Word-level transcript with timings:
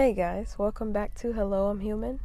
Hey 0.00 0.14
guys, 0.14 0.54
welcome 0.56 0.92
back 0.92 1.14
to 1.16 1.34
Hello, 1.34 1.66
I'm 1.66 1.80
Human. 1.80 2.20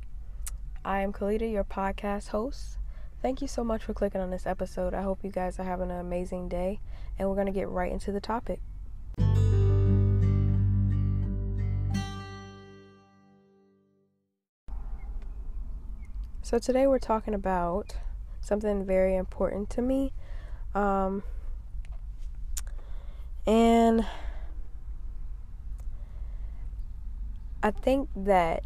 I 0.86 1.02
am 1.02 1.12
Kalita, 1.12 1.52
your 1.52 1.66
podcast 1.66 2.30
host. 2.30 2.78
Thank 3.22 3.42
you 3.42 3.50
so 3.50 3.66
much 3.66 3.84
for 3.84 3.94
clicking 3.94 4.22
on 4.22 4.32
this 4.32 4.48
episode. 4.48 4.94
I 4.94 5.02
hope 5.02 5.26
you 5.26 5.30
guys 5.30 5.60
are 5.60 5.66
having 5.66 5.92
an 5.92 5.98
amazing 5.98 6.48
day, 6.48 6.80
and 7.20 7.28
we're 7.28 7.36
going 7.36 7.48
to 7.48 7.52
get 7.52 7.68
right 7.68 7.92
into 7.92 8.14
the 8.14 8.22
topic. 8.22 8.62
So, 16.44 16.58
today 16.60 16.88
we're 16.88 16.98
talking 16.98 17.34
about 17.34 17.98
something 18.40 18.86
very 18.86 19.18
important 19.18 19.70
to 19.72 19.82
me. 19.82 20.14
Um, 20.74 21.24
and 23.46 24.06
I 27.66 27.72
think 27.72 28.10
that 28.16 28.64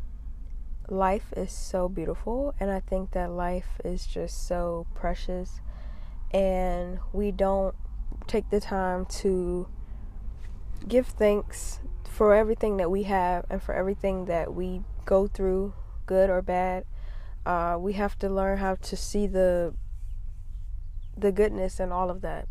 life 0.89 1.31
is 1.37 1.53
so 1.53 1.87
beautiful, 1.87 2.53
and 2.59 2.69
I 2.69 2.81
think 2.81 3.11
that 3.11 3.31
life 3.31 3.79
is 3.85 4.05
just 4.05 4.45
so 4.45 4.87
precious, 4.93 5.61
and 6.31 6.99
we 7.13 7.31
don't 7.31 7.75
take 8.27 8.49
the 8.49 8.59
time 8.59 9.05
to 9.05 9.69
give 10.85 11.07
thanks 11.07 11.79
for 12.03 12.35
everything 12.35 12.75
that 12.75 12.91
we 12.91 13.03
have 13.03 13.45
and 13.49 13.63
for 13.63 13.73
everything 13.73 14.25
that 14.25 14.53
we 14.53 14.81
go 15.05 15.27
through, 15.27 15.73
good 16.05 16.29
or 16.29 16.41
bad. 16.41 16.83
Uh, 17.45 17.77
we 17.79 17.93
have 17.93 18.19
to 18.19 18.27
learn 18.27 18.57
how 18.57 18.75
to 18.75 18.97
see 18.97 19.27
the 19.27 19.73
the 21.17 21.31
goodness 21.31 21.79
and 21.79 21.93
all 21.93 22.09
of 22.09 22.19
that. 22.19 22.49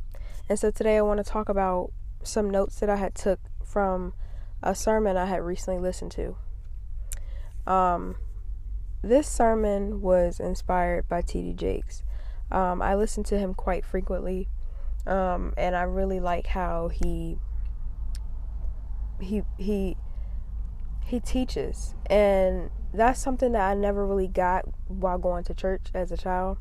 And 0.48 0.58
so 0.58 0.70
today 0.70 0.96
I 0.96 1.02
want 1.02 1.18
to 1.18 1.30
talk 1.30 1.50
about 1.50 1.92
some 2.22 2.48
notes 2.48 2.80
that 2.80 2.88
I 2.88 2.96
had 2.96 3.14
took 3.14 3.38
from 3.62 4.14
a 4.62 4.74
sermon 4.74 5.16
I 5.16 5.26
had 5.26 5.42
recently 5.42 5.80
listened 5.80 6.10
to. 6.12 6.36
Um, 7.68 8.16
this 9.02 9.28
sermon 9.28 10.00
was 10.00 10.40
inspired 10.40 11.06
by 11.06 11.20
T.D. 11.20 11.52
Jakes. 11.52 12.02
Um, 12.50 12.80
I 12.80 12.94
listen 12.94 13.22
to 13.24 13.38
him 13.38 13.52
quite 13.52 13.84
frequently, 13.84 14.48
um, 15.06 15.52
and 15.58 15.76
I 15.76 15.82
really 15.82 16.18
like 16.18 16.46
how 16.46 16.88
he 16.88 17.36
he 19.20 19.42
he 19.58 19.96
he 21.04 21.20
teaches, 21.20 21.94
and 22.06 22.70
that's 22.92 23.20
something 23.20 23.52
that 23.52 23.70
I 23.70 23.74
never 23.74 24.06
really 24.06 24.28
got 24.28 24.64
while 24.88 25.18
going 25.18 25.44
to 25.44 25.54
church 25.54 25.88
as 25.92 26.10
a 26.10 26.16
child. 26.16 26.56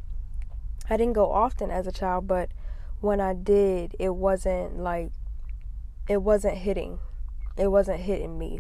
I 0.90 0.98
didn't 0.98 1.14
go 1.14 1.32
often 1.32 1.72
as 1.72 1.88
a 1.88 1.92
child, 1.92 2.28
but 2.28 2.50
when 3.00 3.22
I 3.22 3.34
did, 3.34 3.96
it 3.98 4.14
wasn't 4.14 4.78
like 4.78 5.12
it 6.10 6.22
wasn't 6.22 6.58
hitting. 6.58 7.00
It 7.58 7.68
wasn't 7.68 8.02
hitting 8.02 8.38
me. 8.38 8.60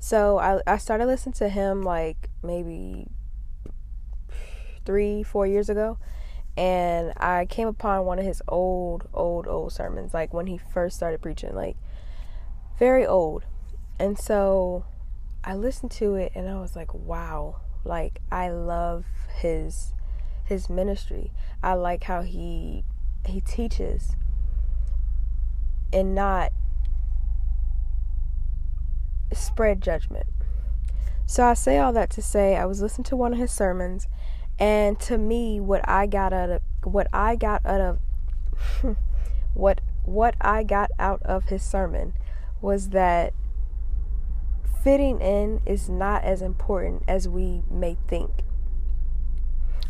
So 0.00 0.38
I 0.38 0.60
I 0.66 0.78
started 0.78 1.06
listening 1.06 1.34
to 1.34 1.48
him 1.48 1.82
like 1.82 2.30
maybe 2.42 3.06
three, 4.84 5.22
four 5.22 5.46
years 5.46 5.68
ago. 5.68 5.98
And 6.56 7.12
I 7.16 7.46
came 7.46 7.68
upon 7.68 8.04
one 8.04 8.18
of 8.18 8.24
his 8.24 8.42
old, 8.48 9.08
old, 9.14 9.46
old 9.46 9.72
sermons, 9.72 10.12
like 10.12 10.34
when 10.34 10.46
he 10.46 10.58
first 10.58 10.96
started 10.96 11.22
preaching, 11.22 11.54
like 11.54 11.76
very 12.78 13.06
old. 13.06 13.44
And 13.98 14.18
so 14.18 14.84
I 15.44 15.54
listened 15.54 15.92
to 15.92 16.16
it 16.16 16.32
and 16.34 16.48
I 16.48 16.58
was 16.58 16.74
like, 16.74 16.92
wow, 16.92 17.60
like 17.84 18.20
I 18.32 18.50
love 18.50 19.04
his 19.36 19.92
his 20.44 20.68
ministry. 20.68 21.30
I 21.62 21.74
like 21.74 22.04
how 22.04 22.22
he 22.22 22.84
he 23.26 23.40
teaches 23.40 24.16
and 25.92 26.14
not 26.14 26.52
spread 29.32 29.80
judgment. 29.80 30.26
So 31.26 31.44
I 31.44 31.54
say 31.54 31.78
all 31.78 31.92
that 31.92 32.10
to 32.10 32.22
say 32.22 32.56
I 32.56 32.66
was 32.66 32.82
listening 32.82 33.04
to 33.04 33.16
one 33.16 33.32
of 33.32 33.38
his 33.38 33.52
sermons 33.52 34.08
and 34.58 34.98
to 35.00 35.16
me 35.16 35.60
what 35.60 35.88
I 35.88 36.06
got 36.06 36.32
out 36.32 36.50
of 36.50 36.60
what 36.82 37.06
I 37.12 37.36
got 37.36 37.64
out 37.64 37.80
of 37.80 37.98
what 39.54 39.80
what 40.04 40.34
I 40.40 40.64
got 40.64 40.90
out 40.98 41.22
of 41.22 41.44
his 41.44 41.62
sermon 41.62 42.14
was 42.60 42.90
that 42.90 43.32
fitting 44.82 45.20
in 45.20 45.60
is 45.64 45.88
not 45.88 46.24
as 46.24 46.42
important 46.42 47.04
as 47.06 47.28
we 47.28 47.62
may 47.70 47.96
think. 48.08 48.42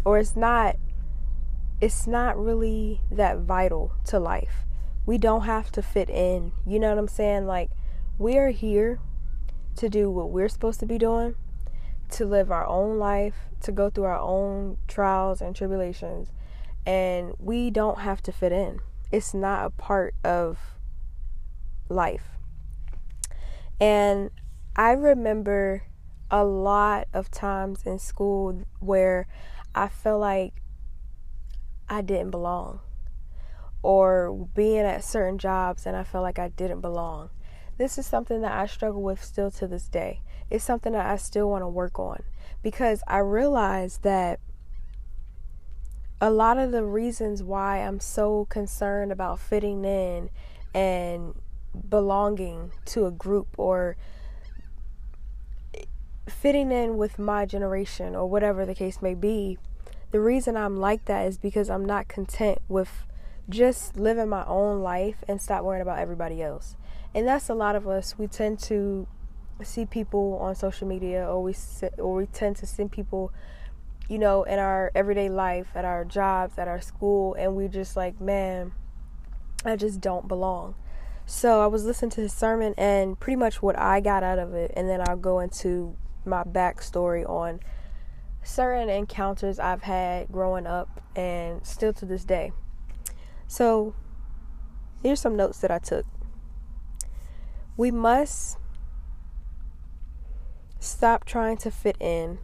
Or 0.05 0.19
it's 0.19 0.37
not 0.37 0.77
it's 1.81 2.07
not 2.07 2.39
really 2.39 3.01
that 3.11 3.39
vital 3.39 3.93
to 4.05 4.19
life. 4.19 4.67
We 5.07 5.17
don't 5.17 5.43
have 5.43 5.73
to 5.73 5.83
fit 5.83 6.11
in. 6.11 6.53
You 6.67 6.79
know 6.79 6.91
what 6.91 6.99
I'm 6.99 7.09
saying? 7.09 7.47
Like 7.47 7.71
we 8.19 8.37
are 8.37 8.51
here 8.51 9.01
to 9.77 9.89
do 9.89 10.11
what 10.11 10.31
we're 10.31 10.49
supposed 10.49 10.81
to 10.81 10.87
be 10.87 10.99
doing, 10.99 11.35
to 12.11 12.25
live 12.25 12.51
our 12.51 12.67
own 12.67 12.99
life, 12.99 13.35
to 13.63 13.73
go 13.73 13.91
through 13.91 14.05
our 14.05 14.19
own 14.19 14.79
trials 14.89 15.41
and 15.41 15.55
tribulations. 15.55 16.33
And 16.87 17.35
we 17.39 17.71
don't 17.71 18.01
have 18.01 18.23
to 18.23 18.33
fit 18.33 18.53
in. 18.53 18.81
It's 19.13 19.35
not 19.35 19.67
a 19.67 19.71
part 19.71 20.15
of 20.25 20.59
life. 21.89 22.25
And 23.81 24.31
I 24.77 24.93
remember 24.93 25.85
a 26.31 26.45
lot 26.45 27.09
of 27.13 27.31
times 27.31 27.83
in 27.85 27.99
school 27.99 28.63
where 28.79 29.27
I 29.75 29.89
felt 29.89 30.21
like 30.21 30.63
I 31.89 32.03
didn't 32.03 32.31
belong, 32.31 32.81
or 33.83 34.49
being 34.55 34.85
at 34.85 35.03
certain 35.03 35.39
jobs 35.39 35.87
and 35.87 35.97
I 35.97 36.05
felt 36.05 36.23
like 36.23 36.39
I 36.39 36.49
didn't 36.49 36.81
belong. 36.81 37.31
This 37.81 37.97
is 37.97 38.05
something 38.05 38.43
that 38.43 38.53
I 38.53 38.67
struggle 38.67 39.01
with 39.01 39.25
still 39.25 39.51
to 39.53 39.67
this 39.67 39.89
day. 39.89 40.21
It's 40.51 40.63
something 40.63 40.93
that 40.93 41.07
I 41.07 41.17
still 41.17 41.49
want 41.49 41.63
to 41.63 41.67
work 41.67 41.99
on 41.99 42.23
because 42.63 43.03
I 43.09 43.21
realize 43.21 44.01
that 44.03 44.39
a 46.21 46.29
lot 46.29 46.59
of 46.59 46.73
the 46.73 46.85
reasons 46.85 47.43
why 47.43 47.79
I'm 47.79 47.99
so 47.99 48.45
concerned 48.51 49.13
about 49.13 49.41
fitting 49.41 49.87
in 49.87 50.29
and 50.75 51.33
belonging 51.89 52.73
to 52.85 53.07
a 53.07 53.11
group 53.11 53.49
or 53.57 53.97
fitting 56.29 56.71
in 56.71 56.99
with 56.99 57.19
my 57.19 57.47
generation 57.47 58.15
or 58.15 58.29
whatever 58.29 58.67
the 58.67 58.75
case 58.75 59.01
may 59.01 59.15
be, 59.15 59.57
the 60.11 60.21
reason 60.21 60.55
I'm 60.55 60.77
like 60.77 61.07
that 61.07 61.27
is 61.27 61.39
because 61.39 61.71
I'm 61.71 61.87
not 61.87 62.09
content 62.09 62.59
with 62.69 63.07
just 63.49 63.97
living 63.97 64.29
my 64.29 64.45
own 64.45 64.83
life 64.83 65.25
and 65.27 65.41
stop 65.41 65.65
worrying 65.65 65.81
about 65.81 65.99
everybody 65.99 66.43
else 66.43 66.77
and 67.15 67.27
that's 67.27 67.49
a 67.49 67.55
lot 67.55 67.77
of 67.77 67.89
us. 67.89 68.19
We 68.19 68.27
tend 68.27 68.59
to 68.61 69.07
see 69.63 69.85
people 69.85 70.39
on 70.41 70.55
social 70.55 70.87
media, 70.87 71.27
or 71.27 71.43
we 71.43 71.55
or 71.99 72.15
we 72.15 72.27
tend 72.27 72.57
to 72.57 72.67
see 72.67 72.85
people, 72.85 73.33
you 74.09 74.19
know, 74.19 74.45
in 74.45 74.59
our 74.59 74.91
everyday 74.95 75.29
life, 75.29 75.69
at 75.75 75.85
our 75.85 76.05
jobs, 76.05 76.59
at 76.59 76.69
our 76.69 76.81
school, 76.81 77.35
and 77.35 77.57
we 77.57 77.69
just 77.69 77.97
like, 77.97 78.21
man, 78.21 78.73
I 79.65 79.77
just 79.77 80.01
don't 80.01 80.29
belong. 80.29 80.75
So 81.27 81.63
I 81.63 81.67
was 81.67 81.85
listening 81.85 82.11
to 82.13 82.23
his 82.23 82.33
sermon, 82.33 82.75
and 82.77 83.19
pretty 83.19 83.37
much 83.37 83.63
what 83.63 83.79
I 83.79 84.01
got 84.01 84.23
out 84.23 84.39
of 84.39 84.55
it, 84.55 84.73
and 84.77 84.89
then 84.89 85.01
I'll 85.07 85.17
go 85.17 85.41
into 85.41 85.97
my 86.25 86.45
backstory 86.45 87.29
on 87.29 87.61
certain 88.43 88.89
encounters 88.89 89.59
I've 89.59 89.83
had 89.83 90.29
growing 90.33 90.67
up 90.67 91.03
and 91.15 91.65
still 91.67 91.93
to 91.95 92.07
this 92.07 92.25
day. 92.25 92.53
So, 93.47 93.95
here's 95.03 95.21
some 95.21 95.37
notes 95.37 95.59
that 95.61 95.71
I 95.71 95.79
took. 95.79 96.07
We 97.81 97.91
must 97.91 98.59
stop 100.79 101.25
trying 101.25 101.57
to 101.57 101.71
fit 101.71 101.97
in 101.99 102.37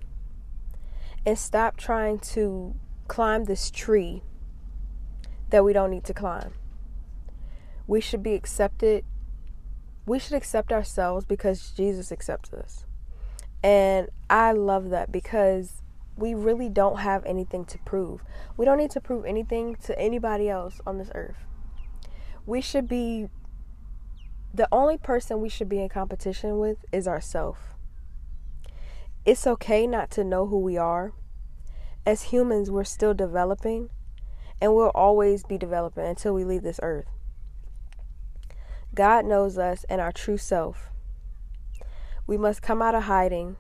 and 1.27 1.39
stop 1.39 1.77
trying 1.77 2.21
to 2.21 2.75
climb 3.07 3.45
this 3.45 3.71
tree 3.71 4.23
that 5.51 5.63
we 5.63 5.75
don't 5.75 5.91
need 5.91 6.05
to 6.05 6.15
climb. 6.15 6.55
We 7.87 8.01
should 8.01 8.23
be 8.23 8.33
accepted. 8.33 9.05
We 10.07 10.19
should 10.19 10.33
accept 10.33 10.73
ourselves 10.73 11.27
because 11.27 11.71
Jesus 11.73 12.11
accepts 12.11 12.55
us. 12.55 12.87
And 13.63 14.09
I 14.31 14.53
love 14.53 14.89
that 14.89 15.13
because 15.13 15.83
we 16.17 16.33
really 16.33 16.71
don't 16.71 17.01
have 17.01 17.23
anything 17.27 17.67
to 17.67 17.79
prove. 17.81 18.23
We 18.57 18.65
don't 18.65 18.79
need 18.79 18.93
to 18.93 19.03
prove 19.03 19.27
anything 19.27 19.77
to 19.85 19.99
anybody 19.99 20.49
else 20.49 20.81
on 20.87 20.97
this 20.97 21.11
earth. 21.15 21.45
We 22.47 22.63
should 22.63 22.89
be 22.89 23.29
the 24.53 24.69
only 24.73 24.97
person 24.97 25.41
we 25.41 25.49
should 25.49 25.69
be 25.69 25.81
in 25.81 25.89
competition 25.89 26.59
with 26.59 26.85
is 26.93 27.07
ourselves. 27.07 27.61
It's 29.25 29.47
okay 29.47 29.87
not 29.87 30.11
to 30.13 30.25
know 30.25 30.47
who 30.47 30.59
we 30.59 30.77
are. 30.77 31.13
As 32.07 32.25
humans, 32.25 32.71
we're 32.71 32.85
still 32.85 33.13
developing, 33.13 33.91
and 34.61 34.75
we'll 34.75 34.93
always 34.95 35.43
be 35.43 35.59
developing 35.59 36.07
until 36.07 36.33
we 36.33 36.45
leave 36.45 36.63
this 36.63 36.81
earth. 36.83 37.07
God 38.95 39.25
knows 39.25 39.59
us 39.59 39.85
and 39.89 40.01
our 40.01 40.13
true 40.13 40.39
self. 40.39 40.91
We 42.27 42.37
must 42.39 42.63
come 42.63 42.81
out 42.81 42.95
of 42.95 43.05
hiding 43.05 43.57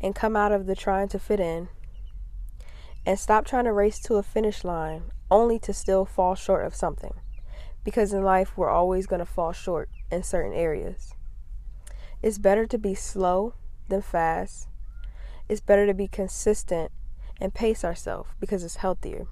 and 0.00 0.14
come 0.14 0.36
out 0.36 0.52
of 0.52 0.66
the 0.66 0.76
trying 0.76 1.08
to 1.08 1.18
fit 1.18 1.40
in 1.40 1.68
and 3.04 3.18
stop 3.18 3.46
trying 3.46 3.64
to 3.64 3.72
race 3.72 3.98
to 4.00 4.16
a 4.16 4.22
finish 4.22 4.64
line 4.64 5.10
only 5.30 5.58
to 5.60 5.72
still 5.72 6.04
fall 6.04 6.34
short 6.34 6.64
of 6.66 6.74
something. 6.74 7.14
Because 7.84 8.12
in 8.12 8.22
life, 8.22 8.56
we're 8.56 8.70
always 8.70 9.06
going 9.06 9.20
to 9.20 9.26
fall 9.26 9.52
short 9.52 9.88
in 10.10 10.22
certain 10.22 10.52
areas. 10.52 11.14
It's 12.22 12.38
better 12.38 12.66
to 12.66 12.78
be 12.78 12.94
slow 12.94 13.54
than 13.88 14.02
fast. 14.02 14.68
It's 15.48 15.60
better 15.60 15.86
to 15.86 15.94
be 15.94 16.06
consistent 16.06 16.92
and 17.40 17.54
pace 17.54 17.84
ourselves 17.84 18.30
because 18.38 18.62
it's 18.62 18.76
healthier. 18.76 19.26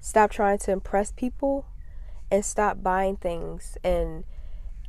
Stop 0.00 0.32
trying 0.32 0.58
to 0.58 0.72
impress 0.72 1.12
people 1.12 1.66
and 2.30 2.44
stop 2.44 2.82
buying 2.82 3.16
things 3.16 3.78
and 3.84 4.24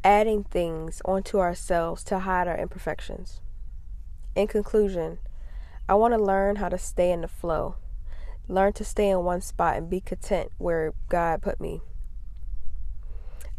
adding 0.04 0.44
things 0.44 1.02
onto 1.06 1.40
ourselves 1.40 2.04
to 2.06 2.20
hide 2.20 2.48
our 2.48 2.58
imperfections. 2.58 3.42
In 4.36 4.48
conclusion, 4.48 5.20
I 5.88 5.94
want 5.96 6.14
to 6.14 6.24
learn 6.24 6.56
how 6.56 6.70
to 6.70 6.78
stay 6.78 7.12
in 7.12 7.22
the 7.22 7.28
flow, 7.28 7.76
learn 8.48 8.74
to 8.74 8.84
stay 8.84 9.10
in 9.10 9.24
one 9.24 9.42
spot 9.42 9.78
and 9.78 9.90
be 9.90 10.02
content 10.02 10.52
where 10.58 10.94
God 11.10 11.42
put 11.42 11.62
me. 11.62 11.82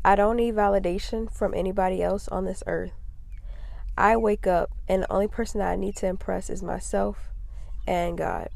I 0.05 0.17
don't 0.17 0.37
need 0.37 0.55
validation 0.55 1.33
from 1.33 1.55
anybody 1.55 2.03
else 2.03 2.29
on 2.29 2.45
this 2.45 2.62
earth. 2.67 2.93
I 3.97 4.17
wake 4.17 4.47
up, 4.47 4.71
and 4.89 5.03
the 5.03 5.12
only 5.12 5.29
person 5.29 5.61
I 5.61 5.77
need 5.77 5.97
to 5.97 6.06
impress 6.06 6.51
is 6.51 6.62
myself 6.62 7.31
and 7.87 8.19
God. 8.19 8.49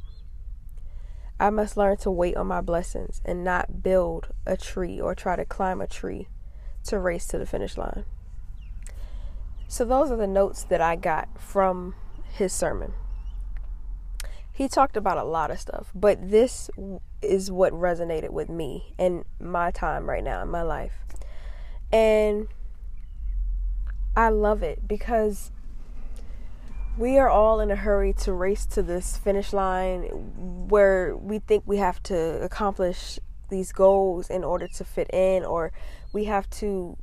I 1.41 1.51
must 1.51 1.77
learn 1.77 1.97
to 1.99 2.11
wait 2.11 2.37
on 2.37 2.49
my 2.49 2.61
blessings 2.61 3.23
and 3.25 3.45
not 3.45 3.83
build 3.83 4.29
a 4.45 4.57
tree 4.57 5.01
or 5.01 5.15
try 5.15 5.37
to 5.37 5.45
climb 5.45 5.81
a 5.81 5.87
tree 5.87 6.29
to 6.85 6.99
race 6.99 7.27
to 7.29 7.39
the 7.39 7.47
finish 7.47 7.79
line. 7.79 8.05
So, 9.69 9.85
those 9.85 10.11
are 10.11 10.17
the 10.17 10.27
notes 10.27 10.65
that 10.65 10.81
I 10.81 10.97
got 10.97 11.29
from 11.41 11.95
his 12.33 12.53
sermon. 12.53 12.95
He 14.53 14.67
talked 14.67 14.97
about 14.97 15.19
a 15.19 15.25
lot 15.25 15.53
of 15.53 15.61
stuff, 15.61 15.93
but 15.95 16.31
this 16.31 16.69
is 17.23 17.51
what 17.51 17.73
resonated 17.73 18.31
with 18.31 18.49
me 18.49 18.95
in 18.99 19.25
my 19.39 19.71
time 19.71 20.09
right 20.09 20.25
now 20.25 20.43
in 20.43 20.49
my 20.49 20.63
life. 20.63 21.05
And 21.93 22.49
I 24.17 24.29
love 24.29 24.63
it 24.63 24.87
because 24.87 25.53
we 26.99 27.17
are 27.17 27.29
all 27.29 27.61
in 27.61 27.71
a 27.71 27.77
hurry 27.77 28.13
to 28.13 28.33
race 28.33 28.67
to 28.67 28.83
this 28.83 29.17
finish 29.17 29.53
line 29.53 30.03
where 30.69 31.17
we 31.17 31.39
think 31.39 31.63
we 31.67 31.77
have 31.77 32.03
to 32.05 32.43
accomplish 32.43 33.21
these 33.49 33.73
goals 33.73 34.29
in 34.29 34.45
order 34.45 34.67
to 34.67 34.85
fit 34.85 35.09
in 35.11 35.45
or 35.45 35.73
we 36.13 36.25
have 36.25 36.51
to 36.51 36.97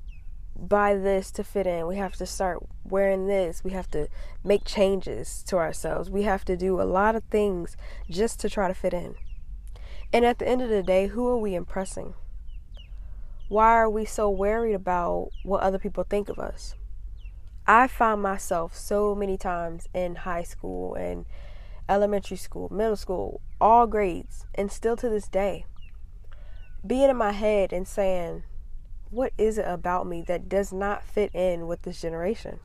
buy 0.57 0.95
this 0.95 1.31
to 1.31 1.43
fit 1.43 1.67
in. 1.67 1.87
We 1.87 1.97
have 1.97 2.15
to 2.15 2.25
start 2.25 2.59
wearing 2.83 3.27
this. 3.27 3.63
We 3.63 3.71
have 3.71 3.89
to 3.91 4.07
make 4.43 4.65
changes 4.65 5.43
to 5.47 5.57
ourselves. 5.57 6.09
We 6.09 6.23
have 6.23 6.45
to 6.45 6.57
do 6.57 6.81
a 6.81 6.83
lot 6.83 7.15
of 7.15 7.23
things 7.25 7.75
just 8.09 8.39
to 8.41 8.49
try 8.49 8.67
to 8.67 8.73
fit 8.73 8.93
in. 8.93 9.15
And 10.13 10.23
at 10.25 10.39
the 10.39 10.47
end 10.47 10.61
of 10.61 10.69
the 10.69 10.83
day, 10.83 11.07
who 11.07 11.27
are 11.27 11.37
we 11.37 11.55
impressing? 11.55 12.13
Why 13.47 13.75
are 13.75 13.89
we 13.89 14.05
so 14.05 14.27
worried 14.27 14.73
about 14.73 15.29
what 15.43 15.61
other 15.61 15.77
people 15.77 16.03
think 16.03 16.29
of 16.29 16.39
us? 16.39 16.73
I 17.67 17.85
find 17.85 18.19
myself 18.19 18.75
so 18.75 19.13
many 19.13 19.37
times 19.37 19.87
in 19.93 20.15
high 20.15 20.41
school 20.41 20.95
and 20.95 21.25
elementary 21.87 22.37
school, 22.37 22.73
middle 22.73 22.95
school, 22.95 23.41
all 23.61 23.85
grades, 23.85 24.47
and 24.55 24.71
still 24.71 24.95
to 24.97 25.09
this 25.09 25.27
day, 25.27 25.65
being 26.85 27.11
in 27.11 27.17
my 27.17 27.33
head 27.33 27.71
and 27.71 27.87
saying, 27.87 28.43
what 29.11 29.31
is 29.37 29.59
it 29.59 29.67
about 29.67 30.07
me 30.07 30.23
that 30.23 30.49
does 30.49 30.73
not 30.73 31.03
fit 31.03 31.29
in 31.35 31.67
with 31.67 31.83
this 31.83 32.01
generation? 32.01 32.59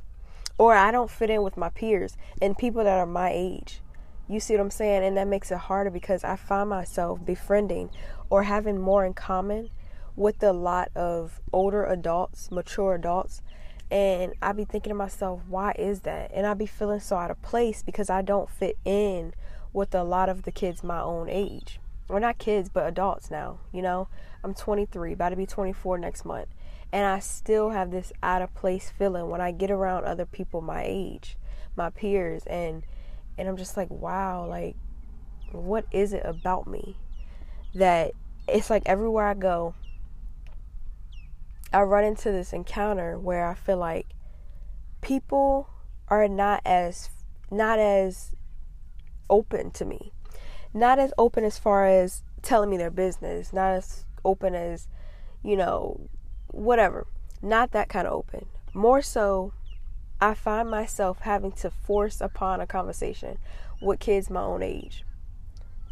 Or 0.56 0.74
I 0.74 0.90
don't 0.90 1.10
fit 1.10 1.28
in 1.28 1.42
with 1.42 1.58
my 1.58 1.68
peers 1.68 2.16
and 2.40 2.56
people 2.56 2.84
that 2.84 2.98
are 2.98 3.04
my 3.04 3.30
age. 3.34 3.82
You 4.28 4.40
see 4.40 4.54
what 4.54 4.62
I'm 4.62 4.70
saying? 4.70 5.04
And 5.04 5.18
that 5.18 5.28
makes 5.28 5.50
it 5.50 5.58
harder 5.58 5.90
because 5.90 6.24
I 6.24 6.36
find 6.36 6.70
myself 6.70 7.22
befriending 7.22 7.90
or 8.30 8.44
having 8.44 8.80
more 8.80 9.04
in 9.04 9.12
common 9.12 9.68
with 10.20 10.42
a 10.42 10.52
lot 10.52 10.90
of 10.94 11.40
older 11.50 11.82
adults, 11.82 12.50
mature 12.50 12.94
adults. 12.94 13.40
And 13.90 14.34
I 14.42 14.52
be 14.52 14.66
thinking 14.66 14.90
to 14.90 14.94
myself, 14.94 15.40
why 15.48 15.74
is 15.78 16.00
that? 16.00 16.30
And 16.34 16.46
I 16.46 16.52
be 16.52 16.66
feeling 16.66 17.00
so 17.00 17.16
out 17.16 17.30
of 17.30 17.40
place 17.40 17.82
because 17.82 18.10
I 18.10 18.20
don't 18.20 18.50
fit 18.50 18.76
in 18.84 19.32
with 19.72 19.94
a 19.94 20.04
lot 20.04 20.28
of 20.28 20.42
the 20.42 20.52
kids 20.52 20.84
my 20.84 21.00
own 21.00 21.30
age. 21.30 21.80
Or 22.06 22.20
not 22.20 22.36
kids, 22.36 22.68
but 22.68 22.86
adults 22.86 23.30
now, 23.30 23.60
you 23.72 23.80
know? 23.80 24.08
I'm 24.44 24.52
23, 24.52 25.14
about 25.14 25.30
to 25.30 25.36
be 25.36 25.46
24 25.46 25.96
next 25.96 26.26
month. 26.26 26.48
And 26.92 27.06
I 27.06 27.18
still 27.20 27.70
have 27.70 27.90
this 27.90 28.12
out 28.22 28.42
of 28.42 28.54
place 28.54 28.90
feeling 28.90 29.30
when 29.30 29.40
I 29.40 29.52
get 29.52 29.70
around 29.70 30.04
other 30.04 30.26
people 30.26 30.60
my 30.60 30.84
age, 30.86 31.38
my 31.76 31.88
peers, 31.88 32.42
and 32.46 32.82
and 33.38 33.48
I'm 33.48 33.56
just 33.56 33.76
like, 33.76 33.88
wow, 33.88 34.46
like 34.46 34.76
what 35.52 35.86
is 35.92 36.12
it 36.12 36.22
about 36.26 36.66
me 36.66 36.96
that 37.74 38.12
it's 38.48 38.68
like 38.68 38.82
everywhere 38.86 39.26
I 39.26 39.34
go, 39.34 39.74
I 41.72 41.82
run 41.82 42.04
into 42.04 42.32
this 42.32 42.52
encounter 42.52 43.18
where 43.18 43.46
I 43.46 43.54
feel 43.54 43.76
like 43.76 44.08
people 45.00 45.68
are 46.08 46.26
not 46.28 46.62
as 46.64 47.10
not 47.50 47.78
as 47.78 48.34
open 49.28 49.70
to 49.72 49.84
me. 49.84 50.12
Not 50.72 50.98
as 50.98 51.12
open 51.18 51.44
as 51.44 51.58
far 51.58 51.86
as 51.86 52.22
telling 52.42 52.70
me 52.70 52.76
their 52.76 52.90
business, 52.90 53.52
not 53.52 53.72
as 53.72 54.04
open 54.24 54.54
as, 54.54 54.88
you 55.42 55.56
know, 55.56 56.08
whatever. 56.48 57.06
Not 57.42 57.72
that 57.72 57.88
kind 57.88 58.06
of 58.06 58.12
open. 58.12 58.46
More 58.72 59.02
so, 59.02 59.52
I 60.20 60.34
find 60.34 60.70
myself 60.70 61.20
having 61.20 61.52
to 61.52 61.70
force 61.70 62.20
upon 62.20 62.60
a 62.60 62.66
conversation 62.66 63.38
with 63.80 64.00
kids 64.00 64.30
my 64.30 64.42
own 64.42 64.62
age 64.62 65.04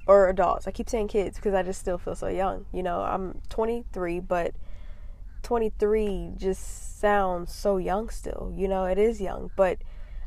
or 0.07 0.29
adults. 0.29 0.67
I 0.67 0.71
keep 0.71 0.89
saying 0.89 1.09
kids 1.09 1.37
because 1.37 1.55
I 1.55 1.63
just 1.63 1.81
still 1.81 1.99
feel 1.99 2.15
so 2.15 2.29
young. 2.29 2.67
You 2.73 2.83
know, 2.83 3.01
I'm 3.01 3.41
23, 3.49 4.21
but 4.21 4.55
23 5.49 6.33
just 6.37 7.01
sounds 7.01 7.55
so 7.55 7.79
young 7.79 8.11
still. 8.11 8.53
You 8.55 8.69
know, 8.69 8.85
it 8.85 8.99
is 8.99 9.19
young, 9.19 9.51
but 9.57 9.79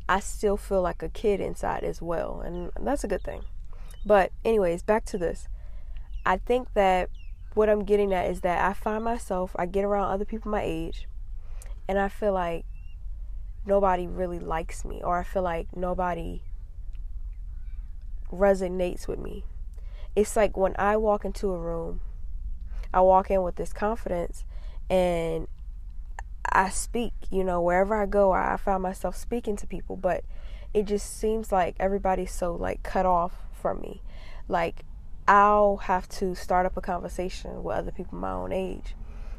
I 0.08 0.18
still 0.18 0.56
feel 0.56 0.82
like 0.82 1.00
a 1.00 1.08
kid 1.08 1.38
inside 1.38 1.84
as 1.84 2.02
well. 2.02 2.40
And 2.40 2.72
that's 2.80 3.04
a 3.04 3.06
good 3.06 3.22
thing. 3.22 3.42
But, 4.04 4.32
anyways, 4.44 4.82
back 4.82 5.04
to 5.04 5.18
this. 5.18 5.46
I 6.26 6.38
think 6.38 6.74
that 6.74 7.08
what 7.54 7.68
I'm 7.68 7.84
getting 7.84 8.12
at 8.12 8.32
is 8.32 8.40
that 8.40 8.68
I 8.68 8.72
find 8.72 9.04
myself, 9.04 9.54
I 9.56 9.66
get 9.66 9.84
around 9.84 10.10
other 10.10 10.24
people 10.24 10.50
my 10.50 10.62
age, 10.64 11.06
and 11.86 12.00
I 12.00 12.08
feel 12.08 12.32
like 12.32 12.64
nobody 13.64 14.08
really 14.08 14.40
likes 14.40 14.84
me, 14.84 15.02
or 15.04 15.20
I 15.20 15.22
feel 15.22 15.42
like 15.42 15.68
nobody 15.76 16.42
resonates 18.32 19.06
with 19.06 19.20
me. 19.20 19.44
It's 20.16 20.34
like 20.34 20.56
when 20.56 20.74
I 20.80 20.96
walk 20.96 21.24
into 21.24 21.52
a 21.52 21.58
room, 21.60 22.00
I 22.92 23.02
walk 23.02 23.30
in 23.30 23.42
with 23.42 23.54
this 23.54 23.72
confidence 23.72 24.42
and 24.92 25.48
I 26.44 26.68
speak, 26.68 27.14
you 27.30 27.44
know, 27.44 27.62
wherever 27.62 27.94
I 27.94 28.04
go, 28.04 28.32
I 28.32 28.58
find 28.58 28.82
myself 28.82 29.16
speaking 29.16 29.56
to 29.56 29.66
people, 29.66 29.96
but 29.96 30.22
it 30.74 30.84
just 30.84 31.18
seems 31.18 31.50
like 31.50 31.76
everybody's 31.80 32.30
so 32.30 32.54
like 32.54 32.82
cut 32.82 33.06
off 33.06 33.32
from 33.54 33.80
me. 33.80 34.02
Like 34.48 34.84
I'll 35.26 35.78
have 35.78 36.10
to 36.10 36.34
start 36.34 36.66
up 36.66 36.76
a 36.76 36.82
conversation 36.82 37.62
with 37.64 37.74
other 37.74 37.90
people 37.90 38.18
my 38.18 38.32
own 38.32 38.52
age. 38.52 38.94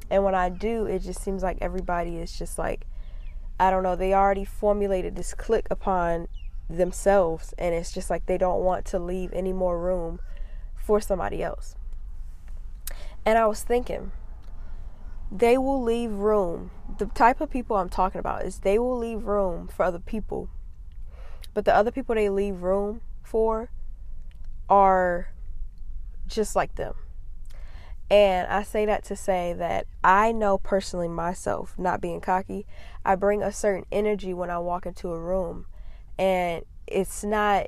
And 0.09 0.23
when 0.23 0.33
I 0.33 0.49
do, 0.49 0.87
it 0.87 0.99
just 0.99 1.21
seems 1.21 1.43
like 1.43 1.59
everybody 1.61 2.17
is 2.17 2.35
just 2.35 2.57
like, 2.57 2.87
I 3.59 3.69
don't 3.69 3.83
know, 3.83 3.95
they 3.95 4.11
already 4.11 4.45
formulated 4.45 5.15
this 5.15 5.35
click 5.35 5.67
upon 5.69 6.29
themselves. 6.67 7.53
And 7.59 7.75
it's 7.75 7.91
just 7.91 8.09
like 8.09 8.25
they 8.25 8.39
don't 8.39 8.63
want 8.63 8.85
to 8.85 8.97
leave 8.97 9.31
any 9.33 9.53
more 9.53 9.79
room 9.79 10.19
for 10.75 10.99
somebody 10.99 11.43
else. 11.43 11.75
And 13.23 13.37
I 13.37 13.45
was 13.45 13.61
thinking, 13.61 14.11
they 15.33 15.57
will 15.57 15.81
leave 15.81 16.11
room. 16.11 16.69
The 16.99 17.07
type 17.07 17.41
of 17.41 17.49
people 17.49 17.75
I'm 17.75 17.89
talking 17.89 18.19
about 18.19 18.45
is 18.45 18.59
they 18.59 18.77
will 18.77 18.97
leave 18.97 19.25
room 19.25 19.67
for 19.67 19.83
other 19.83 19.99
people. 19.99 20.47
But 21.55 21.65
the 21.65 21.75
other 21.75 21.91
people 21.91 22.13
they 22.13 22.29
leave 22.29 22.61
room 22.61 23.01
for 23.23 23.71
are 24.69 25.33
just 26.27 26.55
like 26.55 26.75
them. 26.75 26.93
And 28.11 28.47
I 28.47 28.61
say 28.61 28.85
that 28.85 29.03
to 29.05 29.15
say 29.15 29.53
that 29.53 29.87
I 30.03 30.31
know 30.31 30.59
personally 30.59 31.07
myself, 31.07 31.73
not 31.79 31.99
being 31.99 32.21
cocky, 32.21 32.67
I 33.03 33.15
bring 33.15 33.41
a 33.41 33.51
certain 33.51 33.85
energy 33.91 34.35
when 34.35 34.51
I 34.51 34.59
walk 34.59 34.85
into 34.85 35.09
a 35.09 35.19
room. 35.19 35.65
And 36.19 36.63
it's 36.85 37.23
not 37.23 37.67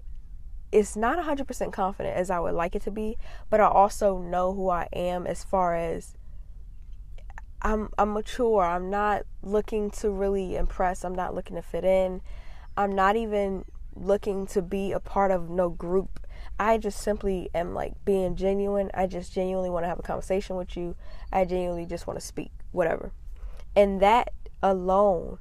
it's 0.71 0.95
not 0.95 1.17
100% 1.17 1.71
confident 1.71 2.17
as 2.17 2.29
I 2.29 2.39
would 2.39 2.53
like 2.53 2.75
it 2.75 2.81
to 2.81 2.91
be, 2.91 3.17
but 3.49 3.61
I 3.61 3.67
also 3.67 4.17
know 4.19 4.53
who 4.53 4.69
I 4.69 4.89
am 4.91 5.25
as 5.25 5.43
far 5.43 5.73
as 5.73 6.15
I'm 7.65 7.89
I'm 7.97 8.13
mature. 8.13 8.63
I'm 8.63 8.89
not 8.89 9.23
looking 9.43 9.91
to 9.91 10.09
really 10.09 10.55
impress. 10.55 11.03
I'm 11.03 11.15
not 11.15 11.35
looking 11.35 11.57
to 11.57 11.61
fit 11.61 11.83
in. 11.83 12.21
I'm 12.77 12.93
not 12.93 13.17
even 13.17 13.65
looking 13.93 14.45
to 14.47 14.61
be 14.61 14.93
a 14.93 14.99
part 14.99 15.31
of 15.31 15.49
no 15.49 15.69
group 15.69 16.25
I 16.59 16.77
just 16.77 17.01
simply 17.01 17.49
am 17.53 17.73
like 17.73 17.93
being 18.05 18.35
genuine. 18.35 18.89
I 18.93 19.07
just 19.07 19.33
genuinely 19.33 19.69
want 19.69 19.83
to 19.83 19.89
have 19.89 19.99
a 19.99 20.03
conversation 20.03 20.55
with 20.55 20.77
you. 20.77 20.95
I 21.31 21.45
genuinely 21.45 21.85
just 21.85 22.07
want 22.07 22.19
to 22.19 22.25
speak, 22.25 22.51
whatever. 22.71 23.11
And 23.75 24.01
that 24.01 24.31
alone 24.63 25.39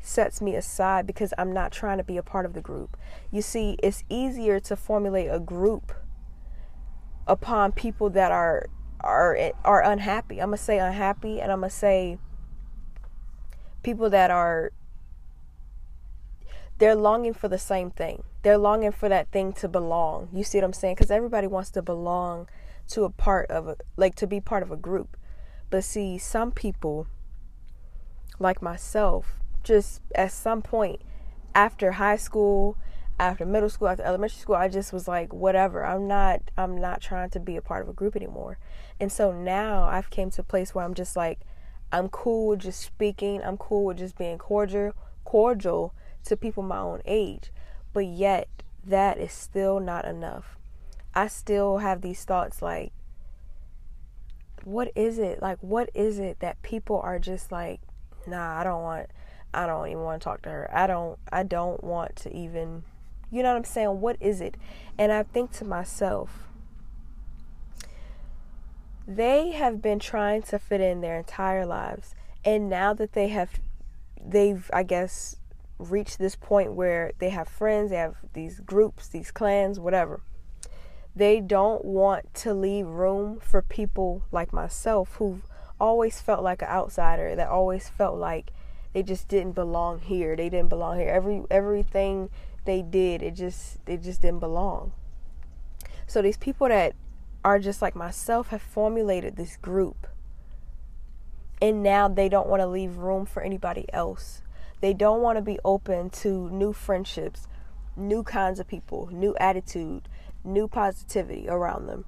sets 0.00 0.40
me 0.40 0.56
aside 0.56 1.06
because 1.06 1.34
I'm 1.36 1.52
not 1.52 1.72
trying 1.72 1.98
to 1.98 2.04
be 2.04 2.16
a 2.16 2.22
part 2.22 2.46
of 2.46 2.54
the 2.54 2.62
group. 2.62 2.96
You 3.30 3.42
see, 3.42 3.76
it's 3.82 4.02
easier 4.08 4.60
to 4.60 4.76
formulate 4.76 5.28
a 5.30 5.38
group 5.38 5.92
upon 7.26 7.72
people 7.72 8.08
that 8.10 8.32
are 8.32 8.66
are 9.02 9.52
are 9.64 9.82
unhappy. 9.82 10.40
I'm 10.40 10.50
to 10.50 10.56
say 10.56 10.78
unhappy 10.78 11.40
and 11.40 11.50
I'm 11.52 11.62
to 11.62 11.70
say 11.70 12.18
people 13.82 14.10
that 14.10 14.30
are 14.30 14.72
they're 16.78 16.94
longing 16.94 17.34
for 17.34 17.48
the 17.48 17.58
same 17.58 17.90
thing. 17.90 18.24
They're 18.42 18.58
longing 18.58 18.92
for 18.92 19.08
that 19.08 19.30
thing 19.30 19.52
to 19.54 19.68
belong. 19.68 20.30
You 20.32 20.42
see 20.44 20.58
what 20.58 20.64
I'm 20.64 20.72
saying? 20.72 20.94
Because 20.94 21.10
everybody 21.10 21.46
wants 21.46 21.70
to 21.72 21.82
belong 21.82 22.48
to 22.88 23.04
a 23.04 23.10
part 23.10 23.50
of 23.50 23.68
a, 23.68 23.76
like 23.96 24.14
to 24.16 24.26
be 24.26 24.40
part 24.40 24.62
of 24.62 24.70
a 24.70 24.76
group. 24.76 25.16
But 25.68 25.84
see, 25.84 26.16
some 26.16 26.50
people, 26.50 27.06
like 28.38 28.62
myself, 28.62 29.38
just 29.62 30.00
at 30.14 30.32
some 30.32 30.62
point 30.62 31.02
after 31.54 31.92
high 31.92 32.16
school, 32.16 32.78
after 33.20 33.44
middle 33.44 33.68
school, 33.68 33.88
after 33.88 34.02
elementary 34.02 34.38
school, 34.38 34.54
I 34.56 34.68
just 34.68 34.94
was 34.94 35.06
like, 35.06 35.32
whatever. 35.34 35.84
I'm 35.84 36.08
not 36.08 36.40
I'm 36.56 36.80
not 36.80 37.02
trying 37.02 37.28
to 37.30 37.40
be 37.40 37.56
a 37.56 37.62
part 37.62 37.82
of 37.82 37.88
a 37.88 37.92
group 37.92 38.16
anymore. 38.16 38.58
And 38.98 39.12
so 39.12 39.30
now 39.30 39.82
I've 39.84 40.08
came 40.08 40.30
to 40.30 40.40
a 40.40 40.44
place 40.44 40.74
where 40.74 40.84
I'm 40.84 40.94
just 40.94 41.16
like, 41.16 41.40
I'm 41.92 42.08
cool 42.08 42.48
with 42.48 42.60
just 42.60 42.80
speaking. 42.80 43.42
I'm 43.42 43.58
cool 43.58 43.84
with 43.84 43.98
just 43.98 44.16
being 44.16 44.38
cordial 44.38 44.94
cordial 45.24 45.94
to 46.24 46.36
people 46.36 46.62
my 46.62 46.78
own 46.78 47.02
age. 47.04 47.52
But 47.92 48.06
yet 48.06 48.48
that 48.86 49.18
is 49.18 49.32
still 49.32 49.80
not 49.80 50.06
enough. 50.06 50.56
I 51.14 51.28
still 51.28 51.78
have 51.78 52.00
these 52.00 52.24
thoughts 52.24 52.62
like 52.62 52.92
what 54.64 54.90
is 54.94 55.18
it? 55.18 55.42
Like 55.42 55.58
what 55.60 55.90
is 55.94 56.18
it 56.18 56.40
that 56.40 56.62
people 56.62 56.98
are 57.00 57.18
just 57.18 57.52
like, 57.52 57.80
nah, 58.26 58.58
I 58.58 58.64
don't 58.64 58.82
want 58.82 59.08
I 59.52 59.66
don't 59.66 59.88
even 59.88 60.04
want 60.04 60.22
to 60.22 60.24
talk 60.24 60.40
to 60.42 60.48
her. 60.48 60.70
I 60.72 60.86
don't 60.86 61.18
I 61.30 61.42
don't 61.42 61.84
want 61.84 62.16
to 62.16 62.34
even 62.34 62.84
you 63.30 63.42
know 63.42 63.50
what 63.50 63.58
I'm 63.58 63.64
saying? 63.64 64.00
What 64.00 64.16
is 64.20 64.40
it? 64.40 64.56
And 64.98 65.12
I 65.12 65.22
think 65.22 65.52
to 65.52 65.64
myself, 65.64 66.48
they 69.06 69.52
have 69.52 69.82
been 69.82 69.98
trying 69.98 70.42
to 70.42 70.58
fit 70.58 70.80
in 70.80 71.00
their 71.00 71.18
entire 71.18 71.66
lives. 71.66 72.14
And 72.44 72.68
now 72.68 72.94
that 72.94 73.12
they 73.12 73.28
have, 73.28 73.60
they've, 74.20 74.70
I 74.72 74.82
guess, 74.82 75.36
reached 75.78 76.18
this 76.18 76.36
point 76.36 76.74
where 76.74 77.12
they 77.18 77.30
have 77.30 77.48
friends, 77.48 77.90
they 77.90 77.96
have 77.96 78.16
these 78.34 78.60
groups, 78.60 79.08
these 79.08 79.30
clans, 79.30 79.80
whatever. 79.80 80.20
They 81.14 81.40
don't 81.40 81.84
want 81.84 82.32
to 82.34 82.54
leave 82.54 82.86
room 82.86 83.40
for 83.40 83.62
people 83.62 84.22
like 84.30 84.52
myself 84.52 85.16
who've 85.16 85.42
always 85.80 86.20
felt 86.20 86.42
like 86.42 86.62
an 86.62 86.68
outsider, 86.68 87.34
that 87.34 87.48
always 87.48 87.88
felt 87.88 88.16
like 88.16 88.52
they 88.92 89.02
just 89.02 89.28
didn't 89.28 89.52
belong 89.52 90.00
here. 90.00 90.36
They 90.36 90.48
didn't 90.48 90.68
belong 90.68 90.98
here. 90.98 91.08
Every 91.08 91.42
everything 91.50 92.30
they 92.64 92.82
did. 92.82 93.22
It 93.22 93.34
just 93.34 93.78
it 93.86 94.02
just 94.02 94.22
didn't 94.22 94.40
belong. 94.40 94.92
So 96.06 96.22
these 96.22 96.36
people 96.36 96.68
that 96.68 96.94
are 97.44 97.58
just 97.58 97.80
like 97.80 97.94
myself 97.94 98.48
have 98.48 98.62
formulated 98.62 99.36
this 99.36 99.56
group. 99.56 100.06
And 101.62 101.82
now 101.82 102.08
they 102.08 102.28
don't 102.28 102.48
want 102.48 102.60
to 102.60 102.66
leave 102.66 102.96
room 102.96 103.26
for 103.26 103.42
anybody 103.42 103.86
else. 103.92 104.42
They 104.80 104.94
don't 104.94 105.20
want 105.20 105.36
to 105.36 105.42
be 105.42 105.58
open 105.64 106.10
to 106.10 106.48
new 106.50 106.72
friendships, 106.72 107.46
new 107.96 108.22
kinds 108.22 108.60
of 108.60 108.66
people, 108.66 109.08
new 109.12 109.36
attitude, 109.38 110.08
new 110.42 110.68
positivity 110.68 111.46
around 111.48 111.86
them. 111.86 112.06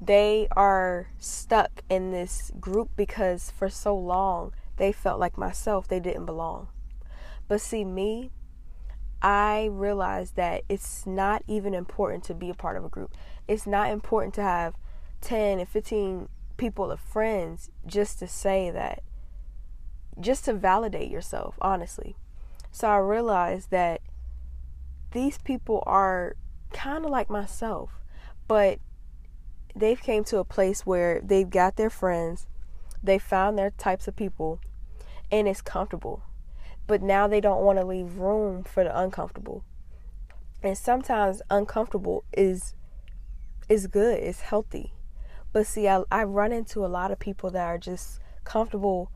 They 0.00 0.48
are 0.52 1.08
stuck 1.18 1.82
in 1.90 2.12
this 2.12 2.50
group 2.60 2.90
because 2.96 3.50
for 3.50 3.68
so 3.68 3.96
long 3.96 4.52
they 4.76 4.92
felt 4.92 5.20
like 5.20 5.36
myself, 5.36 5.88
they 5.88 6.00
didn't 6.00 6.26
belong. 6.26 6.68
But 7.46 7.60
see, 7.60 7.84
me, 7.84 8.30
I 9.20 9.68
realized 9.70 10.36
that 10.36 10.62
it's 10.68 11.06
not 11.06 11.42
even 11.48 11.74
important 11.74 12.22
to 12.24 12.34
be 12.34 12.50
a 12.50 12.54
part 12.54 12.76
of 12.76 12.84
a 12.84 12.88
group. 12.88 13.12
It's 13.48 13.66
not 13.66 13.90
important 13.90 14.34
to 14.34 14.42
have 14.42 14.74
10 15.20 15.58
and 15.58 15.68
15 15.68 16.28
people 16.56 16.90
of 16.90 17.00
friends 17.00 17.70
just 17.86 18.18
to 18.20 18.28
say 18.28 18.70
that, 18.70 19.02
just 20.20 20.44
to 20.44 20.52
validate 20.52 21.10
yourself, 21.10 21.56
honestly. 21.60 22.16
So 22.70 22.88
I 22.88 22.98
realized 22.98 23.70
that 23.70 24.02
these 25.12 25.38
people 25.38 25.82
are 25.86 26.36
kind 26.72 27.04
of 27.04 27.10
like 27.10 27.30
myself, 27.30 27.90
but 28.46 28.78
they've 29.74 30.00
came 30.00 30.22
to 30.24 30.38
a 30.38 30.44
place 30.44 30.86
where 30.86 31.20
they've 31.20 31.48
got 31.48 31.76
their 31.76 31.90
friends, 31.90 32.46
they 33.02 33.18
found 33.18 33.58
their 33.58 33.70
types 33.70 34.06
of 34.06 34.14
people, 34.14 34.60
and 35.30 35.48
it's 35.48 35.62
comfortable 35.62 36.22
but 36.88 37.02
now 37.02 37.28
they 37.28 37.40
don't 37.40 37.62
want 37.62 37.78
to 37.78 37.84
leave 37.84 38.16
room 38.16 38.64
for 38.64 38.82
the 38.82 38.98
uncomfortable. 38.98 39.62
And 40.62 40.76
sometimes 40.76 41.40
uncomfortable 41.48 42.24
is 42.32 42.74
is 43.68 43.86
good, 43.86 44.18
it's 44.18 44.40
healthy. 44.40 44.94
But 45.52 45.66
see, 45.66 45.86
I, 45.86 46.02
I 46.10 46.24
run 46.24 46.50
into 46.50 46.84
a 46.84 46.88
lot 46.88 47.10
of 47.12 47.18
people 47.18 47.50
that 47.50 47.64
are 47.64 47.78
just 47.78 48.18
comfortable 48.44 49.12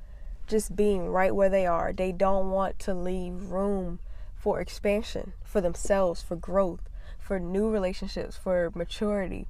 just 0.47 0.77
being 0.77 1.09
right 1.09 1.35
where 1.35 1.49
they 1.49 1.67
are. 1.67 1.93
They 1.93 2.13
don't 2.13 2.51
want 2.51 2.79
to 2.81 2.95
leave 2.95 3.51
room 3.51 3.99
for 4.37 4.61
expansion, 4.61 5.33
for 5.43 5.63
themselves, 5.63 6.21
for 6.21 6.37
growth, 6.37 6.91
for 7.19 7.41
new 7.41 7.71
relationships, 7.71 8.37
for 8.37 8.71
maturity. 8.75 9.49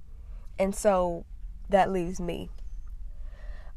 And 0.59 0.75
so 0.75 1.25
that 1.69 1.91
leaves 1.91 2.21
me 2.21 2.51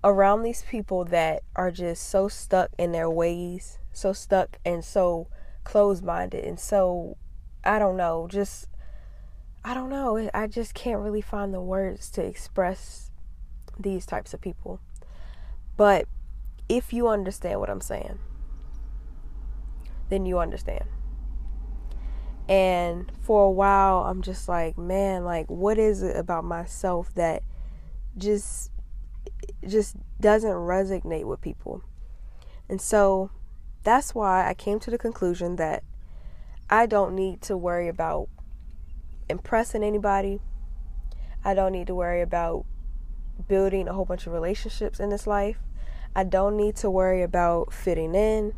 around 0.06 0.44
these 0.44 0.64
people 0.70 1.04
that 1.04 1.42
are 1.56 1.72
just 1.72 2.08
so 2.08 2.28
stuck 2.28 2.70
in 2.78 2.92
their 2.92 3.10
ways, 3.10 3.80
so 3.92 4.14
stuck 4.14 4.58
and 4.64 4.86
so 4.86 5.28
closed 5.64 6.04
minded, 6.04 6.46
and 6.46 6.60
so, 6.60 7.18
I 7.64 7.80
don't 7.80 7.98
know, 7.98 8.28
just, 8.30 8.68
I 9.64 9.74
don't 9.74 9.90
know, 9.90 10.30
I 10.32 10.46
just 10.46 10.76
can't 10.76 11.02
really 11.02 11.22
find 11.22 11.52
the 11.52 11.60
words 11.60 12.12
to 12.12 12.24
express 12.24 13.10
these 13.80 14.06
types 14.06 14.32
of 14.32 14.42
people. 14.42 14.80
But 15.76 16.08
if 16.70 16.94
you 16.94 17.08
understand 17.08 17.60
what 17.60 17.72
I'm 17.72 17.82
saying, 17.82 18.20
then 20.10 20.28
you 20.28 20.38
understand. 20.38 20.86
And 22.48 23.12
for 23.22 23.46
a 23.46 23.52
while, 23.52 24.04
I'm 24.04 24.22
just 24.22 24.48
like, 24.48 24.78
man, 24.78 25.26
like, 25.26 25.50
what 25.50 25.80
is 25.80 26.04
it 26.04 26.16
about 26.16 26.44
myself 26.44 27.12
that 27.16 27.42
just 28.16 28.70
just 29.68 29.96
doesn't 30.20 30.52
resonate 30.52 31.26
with 31.26 31.42
people. 31.42 31.84
And 32.70 32.82
so 32.82 33.30
that's 33.84 34.16
why 34.16 34.48
I 34.48 34.54
came 34.54 34.80
to 34.82 34.92
the 34.92 34.98
conclusion 34.98 35.56
that 35.58 35.84
I 36.70 36.86
don't 36.86 37.16
need 37.16 37.42
to 37.44 37.58
worry 37.58 37.88
about 37.88 38.30
impressing 39.30 39.84
anybody. 39.84 40.40
I 41.44 41.54
don't 41.54 41.72
need 41.72 41.88
to 41.88 41.96
worry 41.96 42.22
about 42.22 42.66
building 43.48 43.88
a 43.88 43.94
whole 43.94 44.06
bunch 44.06 44.26
of 44.26 44.34
relationships 44.34 45.00
in 45.00 45.10
this 45.10 45.28
life. 45.28 45.58
I 46.16 46.24
don't 46.24 46.58
need 46.58 46.76
to 46.78 46.90
worry 46.90 47.22
about 47.22 47.74
fitting 47.74 48.16
in. 48.16 48.54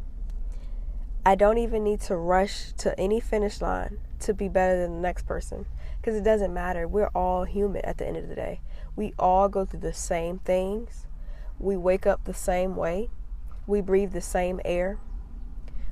I 1.25 1.35
don't 1.35 1.57
even 1.57 1.83
need 1.83 1.99
to 2.01 2.15
rush 2.15 2.71
to 2.77 2.97
any 2.97 3.19
finish 3.19 3.61
line 3.61 3.99
to 4.19 4.33
be 4.33 4.47
better 4.47 4.79
than 4.79 4.95
the 4.95 5.01
next 5.01 5.25
person 5.25 5.65
because 5.99 6.15
it 6.15 6.23
doesn't 6.23 6.53
matter. 6.53 6.87
We're 6.87 7.09
all 7.09 7.43
human 7.43 7.83
at 7.85 7.97
the 7.97 8.07
end 8.07 8.17
of 8.17 8.27
the 8.27 8.35
day. 8.35 8.61
We 8.95 9.13
all 9.19 9.49
go 9.49 9.65
through 9.65 9.81
the 9.81 9.93
same 9.93 10.39
things. 10.39 11.05
We 11.59 11.77
wake 11.77 12.07
up 12.07 12.25
the 12.25 12.33
same 12.33 12.75
way. 12.75 13.09
We 13.65 13.81
breathe 13.81 14.13
the 14.13 14.21
same 14.21 14.61
air. 14.63 14.99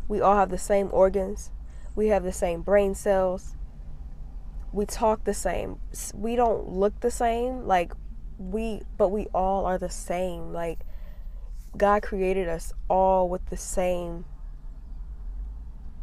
We 0.08 0.22
all 0.22 0.36
have 0.36 0.50
the 0.50 0.58
same 0.58 0.90
organs. 0.92 1.52
We 1.96 2.08
have 2.08 2.24
the 2.24 2.32
same 2.32 2.62
brain 2.62 2.96
cells. 2.96 3.56
We 4.72 4.86
talk 4.86 5.24
the 5.24 5.34
same. 5.34 5.80
We 6.14 6.36
don't 6.36 6.70
look 6.70 7.00
the 7.00 7.12
same 7.12 7.66
like 7.66 7.94
we 8.38 8.82
but 8.98 9.10
we 9.10 9.28
all 9.34 9.66
are 9.66 9.78
the 9.78 9.90
same. 9.90 10.52
Like 10.52 10.80
God 11.78 12.04
created 12.04 12.48
us 12.48 12.74
all 12.90 13.30
with 13.30 13.46
the 13.50 13.58
same 13.58 14.26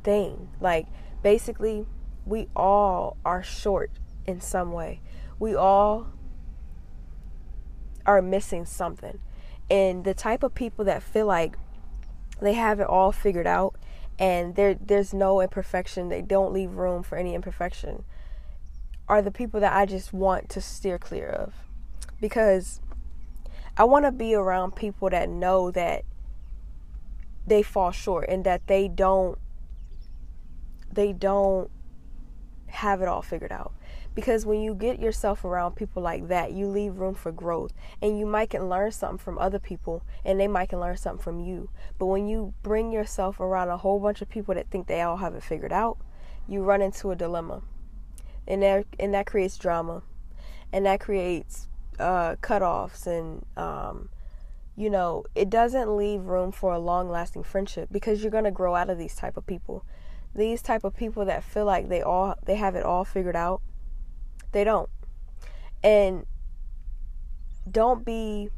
thing. 0.03 0.49
Like 0.61 0.87
basically 1.23 1.87
we 2.25 2.49
all 2.55 3.17
are 3.25 3.43
short 3.43 3.91
in 4.27 4.41
some 4.41 4.73
way. 4.73 5.01
We 5.39 5.55
all 5.55 6.09
are 8.07 8.23
missing 8.23 8.65
something. 8.65 9.21
And 9.71 10.05
the 10.05 10.15
type 10.15 10.43
of 10.43 10.55
people 10.55 10.85
that 10.85 11.03
feel 11.03 11.27
like 11.27 11.57
they 12.41 12.55
have 12.55 12.81
it 12.81 12.87
all 12.87 13.13
figured 13.13 13.47
out 13.47 13.77
and 14.19 14.55
there 14.57 14.75
there's 14.75 15.15
no 15.15 15.41
imperfection, 15.41 16.09
they 16.09 16.23
don't 16.23 16.53
leave 16.53 16.73
room 16.73 17.03
for 17.03 17.17
any 17.17 17.35
imperfection 17.35 18.05
are 19.09 19.21
the 19.21 19.31
people 19.31 19.61
that 19.61 19.73
I 19.73 19.85
just 19.85 20.13
want 20.13 20.49
to 20.51 20.61
steer 20.61 20.99
clear 20.99 21.29
of. 21.29 21.55
Because 22.21 22.81
I 23.77 23.85
want 23.85 24.05
to 24.05 24.13
be 24.13 24.35
around 24.35 24.77
people 24.77 25.11
that 25.11 25.29
know 25.29 25.71
that 25.73 26.05
they 27.47 27.63
fall 27.63 27.91
short 27.91 28.29
and 28.29 28.45
that 28.45 28.67
they 28.69 28.87
don't 28.87 29.39
they 30.93 31.13
don't 31.13 31.71
have 32.73 33.03
it 33.03 33.09
all 33.09 33.23
figured 33.23 33.53
out. 33.53 33.73
Because 34.15 34.45
when 34.45 34.61
you 34.61 34.75
get 34.75 34.99
yourself 34.99 35.45
around 35.45 35.77
people 35.77 36.03
like 36.03 36.29
that 36.29 36.53
you 36.53 36.67
leave 36.67 36.99
room 36.99 37.15
for 37.15 37.33
growth. 37.33 37.73
And 38.01 38.19
you 38.19 38.27
might 38.27 38.51
can 38.51 38.69
learn 38.69 38.93
something 38.93 39.19
from 39.19 39.39
other 39.39 39.59
people 39.59 40.03
and 40.25 40.41
they 40.41 40.49
might 40.49 40.71
can 40.71 40.81
learn 40.81 40.97
something 40.97 41.23
from 41.23 41.41
you. 41.41 41.71
But 41.99 42.07
when 42.07 42.29
you 42.29 42.55
bring 42.63 42.93
yourself 42.93 43.41
around 43.41 43.69
a 43.69 43.79
whole 43.79 44.01
bunch 44.01 44.23
of 44.23 44.29
people 44.29 44.55
that 44.55 44.71
think 44.71 44.87
they 44.87 45.01
all 45.03 45.19
have 45.19 45.35
it 45.35 45.43
figured 45.43 45.73
out 45.73 45.99
you 46.49 46.63
run 46.63 46.83
into 46.83 47.11
a 47.11 47.17
dilemma. 47.17 47.63
And 48.47 48.63
that 48.63 48.87
and 48.99 49.15
that 49.15 49.27
creates 49.27 49.57
drama. 49.57 50.03
And 50.73 50.87
that 50.87 51.01
creates 51.01 51.69
uh, 51.99 52.37
cutoffs 52.37 53.07
and 53.07 53.45
um, 53.57 54.09
you 54.77 54.89
know 54.89 55.25
it 55.35 55.51
doesn't 55.51 55.97
leave 55.97 56.23
room 56.23 56.51
for 56.51 56.73
a 56.73 56.79
long 56.79 57.11
lasting 57.11 57.45
friendship 57.45 57.89
because 57.93 58.23
you're 58.23 58.31
going 58.31 58.45
to 58.45 58.51
grow 58.51 58.75
out 58.75 58.89
of 58.89 58.99
these 58.99 59.15
type 59.15 59.37
of 59.37 59.47
people 59.47 59.85
these 60.35 60.63
type 60.63 60.85
of 60.85 60.97
people 60.97 61.25
that 61.27 61.45
feel 61.45 61.65
like 61.65 61.89
they 61.89 62.03
all 62.03 62.37
they 62.45 62.57
have 62.57 62.75
it 62.75 62.85
all 62.85 63.05
figured 63.05 63.37
out, 63.37 63.61
they 64.53 64.65
don't. 64.65 64.89
And 65.83 66.27
don't 67.71 68.05
be 68.05 68.51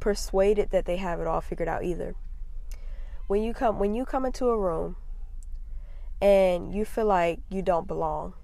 persuaded 0.00 0.70
that 0.70 0.84
they 0.84 0.96
have 0.96 1.20
it 1.20 1.26
all 1.26 1.40
figured 1.40 1.68
out 1.68 1.84
either. 1.84 2.14
When 3.26 3.42
you 3.42 3.54
come 3.54 3.78
when 3.78 3.94
you 3.94 4.04
come 4.04 4.24
into 4.24 4.48
a 4.48 4.58
room 4.58 4.96
and 6.20 6.72
you 6.72 6.84
feel 6.84 7.06
like 7.06 7.40
you 7.48 7.62
don't 7.62 7.88
belong. 7.88 8.34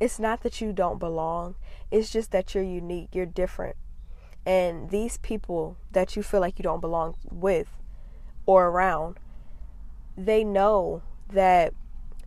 It's 0.00 0.18
not 0.18 0.42
that 0.42 0.60
you 0.60 0.72
don't 0.72 0.98
belong. 0.98 1.54
It's 1.92 2.10
just 2.10 2.32
that 2.32 2.54
you're 2.54 2.64
unique, 2.64 3.10
you're 3.12 3.24
different. 3.24 3.76
And 4.44 4.90
these 4.90 5.18
people 5.18 5.76
that 5.92 6.16
you 6.16 6.24
feel 6.24 6.40
like 6.40 6.58
you 6.58 6.64
don't 6.64 6.80
belong 6.80 7.14
with 7.30 7.68
or 8.46 8.66
around, 8.66 9.18
they 10.16 10.42
know 10.42 11.02
that 11.32 11.74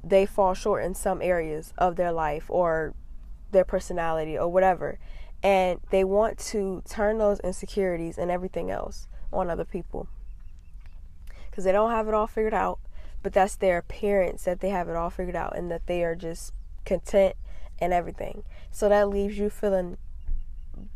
they 0.03 0.25
fall 0.25 0.53
short 0.53 0.83
in 0.83 0.93
some 0.93 1.21
areas 1.21 1.73
of 1.77 1.95
their 1.95 2.11
life 2.11 2.45
or 2.49 2.93
their 3.51 3.65
personality 3.65 4.37
or 4.37 4.47
whatever. 4.47 4.99
And 5.41 5.79
they 5.89 6.03
want 6.03 6.37
to 6.39 6.83
turn 6.89 7.17
those 7.17 7.39
insecurities 7.39 8.17
and 8.17 8.31
everything 8.31 8.71
else 8.71 9.07
on 9.31 9.49
other 9.49 9.65
people. 9.65 10.07
Because 11.49 11.63
they 11.63 11.71
don't 11.71 11.91
have 11.91 12.07
it 12.07 12.13
all 12.13 12.27
figured 12.27 12.53
out, 12.53 12.79
but 13.23 13.33
that's 13.33 13.55
their 13.55 13.77
appearance 13.77 14.43
that 14.43 14.59
they 14.59 14.69
have 14.69 14.89
it 14.89 14.95
all 14.95 15.09
figured 15.09 15.35
out 15.35 15.57
and 15.57 15.71
that 15.71 15.87
they 15.87 16.03
are 16.03 16.15
just 16.15 16.53
content 16.85 17.35
and 17.79 17.93
everything. 17.93 18.43
So 18.71 18.89
that 18.89 19.09
leaves 19.09 19.37
you 19.37 19.49
feeling 19.49 19.97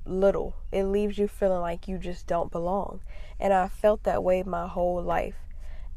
little. 0.05 0.55
It 0.71 0.83
leaves 0.83 1.17
you 1.17 1.27
feeling 1.27 1.61
like 1.61 1.87
you 1.87 1.97
just 1.97 2.27
don't 2.27 2.51
belong. 2.51 3.01
And 3.39 3.53
I 3.53 3.67
felt 3.67 4.03
that 4.03 4.23
way 4.23 4.43
my 4.43 4.67
whole 4.67 5.01
life. 5.01 5.35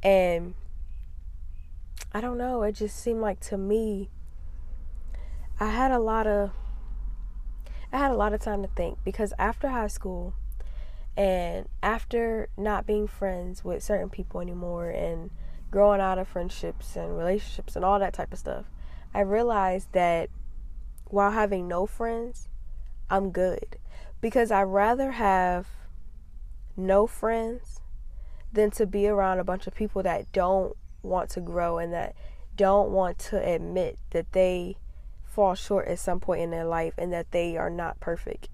And 0.02 0.54
I 2.12 2.20
don't 2.20 2.38
know, 2.38 2.62
it 2.62 2.72
just 2.72 2.96
seemed 2.96 3.20
like 3.20 3.40
to 3.40 3.58
me 3.58 4.10
I 5.58 5.66
had 5.66 5.92
a 5.92 5.98
lot 5.98 6.26
of 6.26 6.50
I 7.92 7.98
had 7.98 8.10
a 8.10 8.16
lot 8.16 8.32
of 8.32 8.40
time 8.40 8.62
to 8.62 8.68
think 8.68 8.98
because 9.04 9.32
after 9.38 9.68
high 9.68 9.86
school 9.86 10.34
and 11.16 11.68
after 11.82 12.48
not 12.56 12.86
being 12.86 13.06
friends 13.06 13.64
with 13.64 13.82
certain 13.82 14.08
people 14.08 14.40
anymore 14.40 14.88
and 14.88 15.30
growing 15.70 16.00
out 16.00 16.18
of 16.18 16.26
friendships 16.26 16.96
and 16.96 17.16
relationships 17.16 17.76
and 17.76 17.84
all 17.84 17.98
that 17.98 18.14
type 18.14 18.32
of 18.32 18.38
stuff, 18.38 18.64
I 19.14 19.20
realized 19.20 19.92
that 19.92 20.30
while 21.04 21.32
having 21.32 21.68
no 21.68 21.86
friends, 21.86 22.48
I'm 23.10 23.30
good. 23.30 23.76
Because 24.20 24.50
I'd 24.50 24.62
rather 24.62 25.12
have 25.12 25.68
no 26.76 27.06
friends 27.06 27.80
than 28.52 28.70
to 28.72 28.86
be 28.86 29.06
around 29.06 29.38
a 29.38 29.44
bunch 29.44 29.66
of 29.66 29.74
people 29.74 30.02
that 30.02 30.32
don't 30.32 30.76
want 31.02 31.30
to 31.30 31.40
grow 31.40 31.78
and 31.78 31.92
that 31.92 32.14
don't 32.56 32.90
want 32.90 33.18
to 33.18 33.36
admit 33.42 33.98
that 34.10 34.32
they 34.32 34.76
fall 35.24 35.54
short 35.54 35.88
at 35.88 35.98
some 35.98 36.20
point 36.20 36.42
in 36.42 36.50
their 36.50 36.64
life 36.64 36.94
and 36.98 37.12
that 37.12 37.30
they 37.32 37.56
are 37.56 37.70
not 37.70 37.98
perfect. 38.00 38.48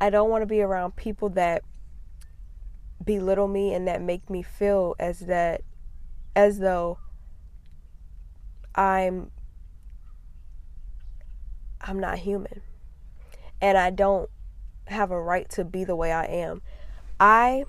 I 0.00 0.10
don't 0.10 0.30
want 0.30 0.42
to 0.42 0.46
be 0.46 0.62
around 0.62 0.96
people 0.96 1.28
that 1.30 1.62
belittle 3.04 3.48
me 3.48 3.74
and 3.74 3.86
that 3.88 4.00
make 4.00 4.30
me 4.30 4.42
feel 4.42 4.94
as 4.98 5.20
that 5.20 5.62
as 6.34 6.58
though 6.60 6.98
I'm 8.74 9.30
I'm 11.80 11.98
not 11.98 12.18
human. 12.18 12.62
And 13.60 13.76
I 13.76 13.90
don't 13.90 14.30
have 14.86 15.10
a 15.10 15.20
right 15.20 15.48
to 15.50 15.64
be 15.64 15.84
the 15.84 15.96
way 15.96 16.12
I 16.12 16.24
am. 16.24 16.62
I 17.18 17.64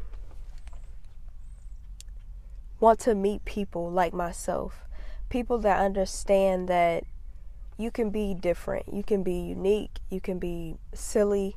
want 2.83 2.99
to 2.99 3.15
meet 3.15 3.45
people 3.45 3.89
like 3.89 4.13
myself, 4.13 4.83
people 5.29 5.57
that 5.57 5.79
understand 5.79 6.67
that 6.67 7.05
you 7.77 7.89
can 7.89 8.09
be 8.09 8.33
different, 8.33 8.93
you 8.93 9.01
can 9.01 9.23
be 9.23 9.35
unique, 9.35 9.99
you 10.09 10.19
can 10.19 10.37
be 10.37 10.75
silly. 10.93 11.55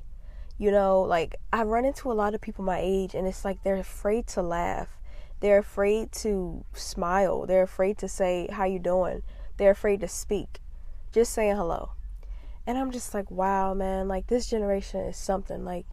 You 0.57 0.71
know, 0.71 1.03
like 1.03 1.35
I 1.53 1.65
run 1.65 1.85
into 1.85 2.13
a 2.13 2.15
lot 2.15 2.35
of 2.35 2.41
people 2.41 2.65
my 2.65 2.79
age 2.81 3.13
and 3.13 3.27
it's 3.27 3.45
like 3.45 3.63
they're 3.65 3.75
afraid 3.75 4.29
to 4.29 4.41
laugh. 4.41 4.89
They're 5.41 5.59
afraid 5.59 6.13
to 6.23 6.65
smile. 6.73 7.45
They're 7.45 7.65
afraid 7.65 7.99
to 7.99 8.09
say 8.09 8.49
how 8.51 8.65
you 8.65 8.79
doing. 8.79 9.23
They're 9.57 9.73
afraid 9.73 10.01
to 10.03 10.09
speak. 10.09 10.61
Just 11.13 11.33
saying 11.33 11.57
hello. 11.57 11.91
And 12.69 12.79
I'm 12.79 12.93
just 12.93 13.13
like, 13.15 13.31
wow, 13.33 13.75
man, 13.75 14.07
like 14.07 14.29
this 14.29 14.49
generation 14.49 15.01
is 15.01 15.17
something 15.17 15.65
like 15.65 15.87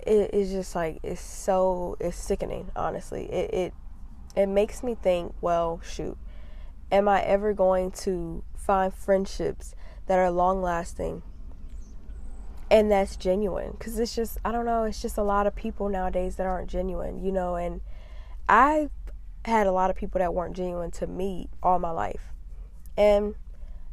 it 0.00 0.34
is 0.34 0.50
just 0.50 0.74
like 0.74 0.98
it's 1.04 1.20
so 1.20 1.96
it's 2.00 2.16
sickening, 2.16 2.72
honestly. 2.74 3.32
It 3.32 3.54
it 3.54 3.74
it 4.36 4.46
makes 4.46 4.82
me 4.82 4.94
think, 4.94 5.34
well, 5.40 5.80
shoot, 5.82 6.18
am 6.92 7.08
I 7.08 7.22
ever 7.22 7.54
going 7.54 7.90
to 7.92 8.44
find 8.54 8.92
friendships 8.92 9.74
that 10.06 10.18
are 10.18 10.30
long 10.30 10.62
lasting 10.62 11.22
and 12.70 12.90
that's 12.90 13.16
genuine? 13.16 13.72
Because 13.72 13.98
it's 13.98 14.14
just, 14.14 14.38
I 14.44 14.52
don't 14.52 14.66
know, 14.66 14.84
it's 14.84 15.00
just 15.00 15.16
a 15.16 15.22
lot 15.22 15.46
of 15.46 15.54
people 15.54 15.88
nowadays 15.88 16.36
that 16.36 16.46
aren't 16.46 16.68
genuine, 16.68 17.24
you 17.24 17.32
know, 17.32 17.56
and 17.56 17.80
I 18.48 18.90
had 19.44 19.66
a 19.66 19.72
lot 19.72 19.90
of 19.90 19.96
people 19.96 20.18
that 20.18 20.34
weren't 20.34 20.54
genuine 20.54 20.90
to 20.92 21.06
me 21.06 21.48
all 21.62 21.78
my 21.78 21.90
life. 21.90 22.32
And 22.96 23.34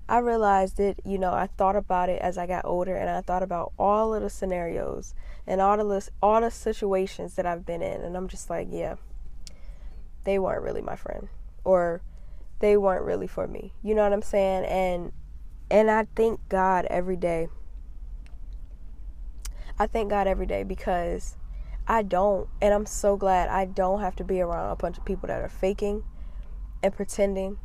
I 0.09 0.17
realized 0.17 0.79
it, 0.79 0.99
you 1.05 1.17
know, 1.17 1.31
I 1.31 1.47
thought 1.47 1.75
about 1.75 2.09
it 2.09 2.21
as 2.21 2.37
I 2.37 2.45
got 2.45 2.65
older 2.65 2.95
and 2.95 3.09
I 3.09 3.21
thought 3.21 3.43
about 3.43 3.71
all 3.79 4.13
of 4.13 4.21
the 4.21 4.29
scenarios 4.29 5.13
and 5.47 5.61
all 5.61 5.77
the 5.77 6.09
all 6.21 6.41
the 6.41 6.51
situations 6.51 7.35
that 7.35 7.45
I've 7.45 7.65
been 7.65 7.81
in 7.81 8.01
and 8.01 8.17
I'm 8.17 8.27
just 8.27 8.49
like, 8.49 8.67
yeah. 8.69 8.95
They 10.23 10.39
weren't 10.39 10.63
really 10.63 10.81
my 10.81 10.95
friend 10.95 11.27
or 11.63 12.01
they 12.59 12.77
weren't 12.77 13.03
really 13.03 13.27
for 13.27 13.47
me. 13.47 13.73
You 13.83 13.95
know 13.95 14.03
what 14.03 14.13
I'm 14.13 14.21
saying? 14.21 14.65
And 14.65 15.11
and 15.69 15.89
I 15.89 16.07
thank 16.15 16.47
God 16.49 16.85
every 16.85 17.15
day. 17.15 17.47
I 19.79 19.87
thank 19.87 20.09
God 20.09 20.27
every 20.27 20.45
day 20.45 20.63
because 20.63 21.37
I 21.87 22.03
don't 22.03 22.47
and 22.61 22.73
I'm 22.73 22.85
so 22.85 23.17
glad 23.17 23.49
I 23.49 23.65
don't 23.65 24.01
have 24.01 24.15
to 24.17 24.23
be 24.23 24.41
around 24.41 24.71
a 24.71 24.75
bunch 24.75 24.97
of 24.97 25.05
people 25.05 25.27
that 25.27 25.41
are 25.41 25.49
faking 25.49 26.03
and 26.81 26.93
pretending 26.93 27.57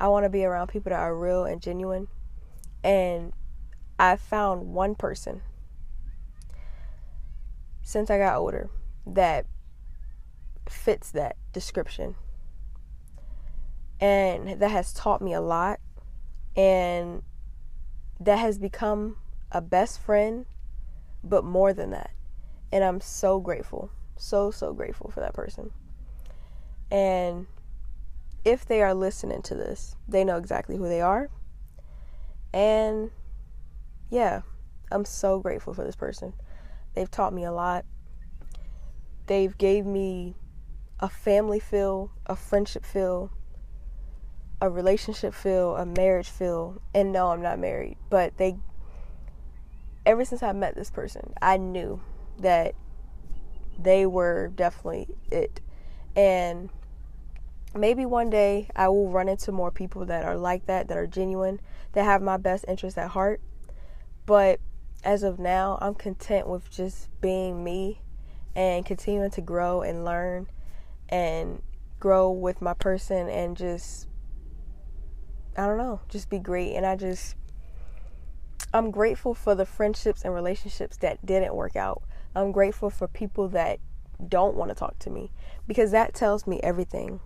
I 0.00 0.08
want 0.08 0.24
to 0.24 0.30
be 0.30 0.44
around 0.44 0.68
people 0.68 0.90
that 0.90 1.00
are 1.00 1.16
real 1.16 1.44
and 1.44 1.60
genuine. 1.60 2.08
And 2.84 3.32
I 3.98 4.16
found 4.16 4.72
one 4.72 4.94
person 4.94 5.42
since 7.82 8.10
I 8.10 8.18
got 8.18 8.36
older 8.36 8.70
that 9.06 9.46
fits 10.70 11.10
that 11.12 11.36
description. 11.52 12.14
And 14.00 14.60
that 14.60 14.70
has 14.70 14.92
taught 14.92 15.20
me 15.20 15.32
a 15.32 15.40
lot. 15.40 15.80
And 16.56 17.22
that 18.20 18.38
has 18.38 18.58
become 18.58 19.16
a 19.52 19.60
best 19.60 20.00
friend, 20.00 20.46
but 21.22 21.44
more 21.44 21.72
than 21.72 21.90
that. 21.90 22.10
And 22.72 22.84
I'm 22.84 23.00
so 23.00 23.40
grateful. 23.40 23.90
So, 24.16 24.50
so 24.50 24.72
grateful 24.72 25.10
for 25.10 25.20
that 25.20 25.34
person. 25.34 25.70
And 26.90 27.46
if 28.44 28.66
they 28.66 28.82
are 28.82 28.94
listening 28.94 29.42
to 29.42 29.54
this, 29.54 29.94
they 30.08 30.24
know 30.24 30.36
exactly 30.36 30.76
who 30.76 30.88
they 30.88 31.00
are. 31.00 31.30
And 32.52 33.10
yeah, 34.10 34.42
I'm 34.90 35.04
so 35.04 35.38
grateful 35.38 35.74
for 35.74 35.84
this 35.84 35.96
person. 35.96 36.32
They've 36.94 37.10
taught 37.10 37.32
me 37.32 37.44
a 37.44 37.52
lot. 37.52 37.84
They've 39.26 39.56
gave 39.56 39.84
me 39.84 40.34
a 41.00 41.08
family 41.08 41.60
feel, 41.60 42.10
a 42.26 42.36
friendship 42.36 42.84
feel, 42.84 43.30
a 44.60 44.68
relationship 44.68 45.34
feel, 45.34 45.76
a 45.76 45.86
marriage 45.86 46.28
feel. 46.28 46.80
And 46.94 47.12
no, 47.12 47.28
I'm 47.28 47.42
not 47.42 47.58
married, 47.58 47.96
but 48.10 48.36
they 48.36 48.56
ever 50.04 50.24
since 50.24 50.42
I 50.42 50.52
met 50.52 50.74
this 50.74 50.90
person, 50.90 51.34
I 51.40 51.58
knew 51.58 52.00
that 52.38 52.74
they 53.78 54.06
were 54.06 54.48
definitely 54.48 55.08
it. 55.30 55.60
And 56.16 56.70
maybe 57.74 58.06
one 58.06 58.30
day 58.30 58.68
I 58.74 58.88
will 58.88 59.10
run 59.10 59.28
into 59.28 59.52
more 59.52 59.70
people 59.70 60.06
that 60.06 60.24
are 60.24 60.36
like 60.36 60.66
that, 60.66 60.88
that 60.88 60.96
are 60.96 61.06
genuine, 61.06 61.60
that 61.92 62.04
have 62.04 62.22
my 62.22 62.38
best 62.38 62.64
interests 62.66 62.98
at 62.98 63.10
heart. 63.10 63.40
But 64.26 64.60
as 65.04 65.22
of 65.22 65.38
now, 65.38 65.78
I'm 65.80 65.94
content 65.94 66.48
with 66.48 66.70
just 66.70 67.08
being 67.20 67.62
me 67.62 68.00
and 68.56 68.84
continuing 68.84 69.30
to 69.32 69.40
grow 69.40 69.82
and 69.82 70.04
learn 70.04 70.48
and 71.08 71.62
grow 72.00 72.30
with 72.30 72.60
my 72.60 72.74
person 72.74 73.28
and 73.28 73.56
just 73.56 74.06
I 75.56 75.66
don't 75.66 75.78
know, 75.78 76.00
just 76.08 76.30
be 76.30 76.38
great 76.38 76.74
and 76.74 76.86
I 76.86 76.96
just 76.96 77.34
I'm 78.72 78.90
grateful 78.90 79.34
for 79.34 79.54
the 79.54 79.64
friendships 79.64 80.22
and 80.24 80.34
relationships 80.34 80.96
that 80.98 81.24
didn't 81.24 81.54
work 81.54 81.74
out. 81.74 82.02
I'm 82.34 82.52
grateful 82.52 82.90
for 82.90 83.08
people 83.08 83.48
that 83.48 83.80
don't 84.26 84.56
want 84.56 84.70
to 84.70 84.74
talk 84.74 84.98
to 85.00 85.10
me 85.10 85.30
because 85.66 85.90
that 85.92 86.14
tells 86.14 86.46
me 86.46 86.60
everything 86.62 87.20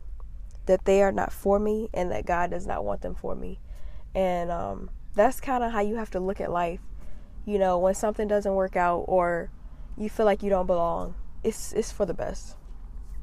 that 0.67 0.85
they 0.85 1.03
are 1.03 1.13
not 1.13 1.33
for 1.33 1.59
me 1.59 1.89
and 1.93 2.11
that 2.13 2.27
God 2.27 2.51
does 2.51 2.67
not 2.67 2.85
want 2.85 3.03
them 3.03 3.15
for 3.15 3.35
me. 3.35 3.59
And 4.15 4.51
um, 4.51 4.91
that's 5.15 5.41
kind 5.41 5.65
of 5.65 5.73
how 5.73 5.81
you 5.81 5.97
have 5.97 6.11
to 6.11 6.21
look 6.21 6.41
at 6.41 6.51
life. 6.51 6.81
You 7.45 7.59
know, 7.59 7.79
when 7.79 7.95
something 7.95 8.29
doesn't 8.29 8.55
work 8.55 8.77
out 8.77 9.05
or 9.09 9.51
you 9.97 10.09
feel 10.09 10.27
like 10.27 10.43
you 10.43 10.51
don't 10.51 10.67
belong, 10.67 11.17
it's 11.43 11.73
it's 11.73 11.91
for 11.91 12.07
the 12.07 12.15
best. 12.15 12.57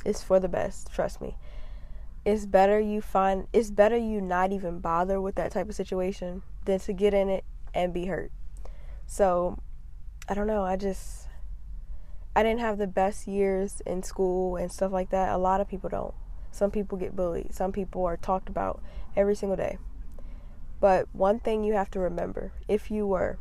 It's 0.05 0.23
for 0.23 0.39
the 0.39 0.47
best, 0.49 0.91
trust 0.93 1.21
me. 1.21 1.35
it's 2.25 2.45
better 2.45 2.79
you 2.79 3.01
find 3.01 3.47
it's 3.53 3.71
better 3.71 3.97
you 3.97 4.21
not 4.21 4.51
even 4.51 4.79
bother 4.79 5.21
with 5.21 5.35
that 5.35 5.51
type 5.51 5.69
of 5.69 5.75
situation 5.75 6.41
than 6.65 6.79
to 6.79 6.93
get 6.93 7.13
in 7.13 7.29
it 7.29 7.43
and 7.73 7.93
be 7.93 8.05
hurt. 8.05 8.31
So, 9.07 9.59
I 10.27 10.33
don't 10.33 10.47
know, 10.47 10.63
I 10.63 10.75
just 10.75 11.27
I 12.35 12.43
didn't 12.43 12.59
have 12.59 12.77
the 12.77 12.87
best 12.87 13.27
years 13.27 13.81
in 13.85 14.03
school 14.03 14.55
and 14.55 14.71
stuff 14.71 14.91
like 14.91 15.09
that. 15.09 15.33
A 15.33 15.37
lot 15.37 15.61
of 15.61 15.67
people 15.67 15.89
don't. 15.89 16.13
Some 16.51 16.71
people 16.71 16.97
get 16.97 17.15
bullied. 17.15 17.53
Some 17.53 17.71
people 17.71 18.05
are 18.05 18.17
talked 18.17 18.49
about 18.49 18.81
every 19.15 19.35
single 19.35 19.57
day. 19.57 19.77
But 20.79 21.07
one 21.13 21.39
thing 21.39 21.63
you 21.63 21.73
have 21.73 21.91
to 21.91 21.99
remember, 21.99 22.53
if 22.67 22.89
you 22.89 23.05
were 23.05 23.37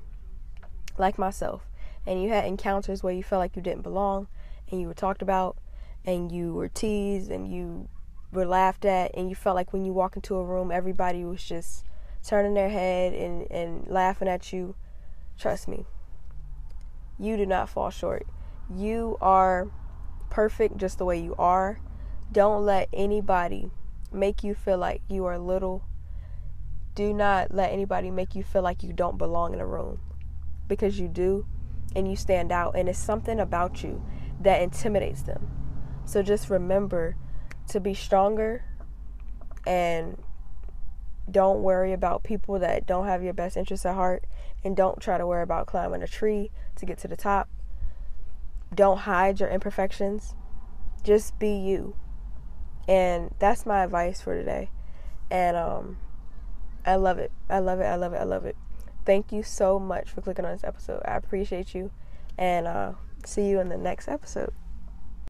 like 0.99 1.19
myself 1.19 1.63
and 2.07 2.23
you 2.23 2.31
had 2.31 2.45
encounters 2.45 3.03
where 3.03 3.13
you 3.13 3.23
felt 3.23 3.41
like 3.41 3.55
you 3.55 3.63
didn't 3.63 3.83
belong 3.83 4.27
and 4.71 4.81
you 4.81 4.89
were 4.89 4.95
talked 4.95 5.23
about 5.23 5.57
and 6.05 6.33
you 6.33 6.55
were 6.55 6.69
teased 6.69 7.31
and 7.31 7.53
you 7.53 7.89
were 8.33 8.47
laughed 8.47 8.85
at 8.85 9.11
and 9.15 9.29
you 9.29 9.35
felt 9.35 9.57
like 9.57 9.73
when 9.73 9.85
you 9.85 9.93
walk 9.93 10.17
into 10.17 10.37
a 10.37 10.45
room 10.45 10.71
everybody 10.71 11.25
was 11.25 11.43
just 11.43 11.85
turning 12.27 12.55
their 12.55 12.69
head 12.69 13.13
and, 13.13 13.51
and 13.51 13.89
laughing 13.89 14.29
at 14.29 14.53
you, 14.53 14.75
trust 15.39 15.69
me, 15.69 15.87
you 17.19 17.37
do 17.37 17.47
not 17.47 17.69
fall 17.69 17.91
short. 17.91 18.27
You 18.75 19.17
are 19.21 19.69
perfect 20.31 20.77
just 20.77 20.99
the 20.99 21.05
way 21.05 21.19
you 21.19 21.35
are. 21.39 21.81
Don't 22.31 22.65
let 22.65 22.89
anybody 22.93 23.71
make 24.13 24.45
you 24.45 24.55
feel 24.55 24.79
like 24.79 25.03
you 25.09 25.25
are 25.25 25.39
little. 25.39 25.85
Do 26.95 27.15
not 27.15 27.55
let 27.55 27.73
anybody 27.73 28.11
make 28.11 28.35
you 28.35 28.43
feel 28.43 28.63
like 28.63 28.83
you 28.83 28.93
don't 28.93 29.19
belong 29.19 29.55
in 29.55 29.61
a 29.61 29.67
room 29.67 30.01
because 30.67 30.99
you 30.99 31.09
do 31.09 31.47
and 31.97 32.09
you 32.11 32.17
stand 32.17 32.53
out 32.53 32.77
and 32.77 32.89
it's 32.89 32.99
something 32.99 33.41
about 33.41 33.83
you 33.83 34.05
that 34.41 34.61
intimidates 34.61 35.23
them. 35.23 35.58
So 36.09 36.23
just 36.23 36.49
remember 36.49 37.17
to 37.69 37.81
be 37.81 37.93
stronger 37.93 38.65
and 39.67 40.17
don't 41.31 41.63
worry 41.63 41.93
about 41.93 42.25
people 42.25 42.59
that 42.61 42.87
don't 42.87 43.07
have 43.07 43.23
your 43.23 43.35
best 43.35 43.59
interests 43.59 43.85
at 43.85 43.95
heart 43.95 44.25
and 44.65 44.75
don't 44.75 45.03
try 45.03 45.19
to 45.19 45.27
worry 45.27 45.43
about 45.43 45.67
climbing 45.67 46.03
a 46.03 46.07
tree 46.07 46.51
to 46.77 46.87
get 46.87 46.97
to 47.01 47.09
the 47.09 47.17
top. 47.17 47.51
Don't 48.75 49.01
hide 49.01 49.39
your 49.39 49.51
imperfections. 49.51 50.35
Just 51.05 51.39
be 51.39 51.51
you. 51.51 51.95
And 52.89 53.35
that's 53.39 53.67
my 53.67 53.85
advice 53.85 54.23
for 54.23 54.35
today. 54.35 54.71
And 55.31 55.59
um 55.59 55.99
I 56.87 56.97
love 56.97 57.19
it. 57.19 57.33
I 57.51 57.59
love 57.59 57.81
it. 57.81 57.85
I 57.85 57.97
love 57.97 58.15
it. 58.15 58.17
I 58.17 58.25
love 58.25 58.47
it. 58.47 58.57
Thank 59.05 59.31
you 59.31 59.43
so 59.43 59.79
much 59.79 60.09
for 60.09 60.23
clicking 60.23 60.47
on 60.47 60.53
this 60.53 60.65
episode. 60.65 61.03
I 61.05 61.19
appreciate 61.19 61.75
you. 61.75 61.91
And 62.39 62.67
uh 62.67 62.93
see 63.27 63.47
you 63.47 63.61
in 63.61 63.69
the 63.69 63.77
next 63.77 64.09
episode. 64.09 64.55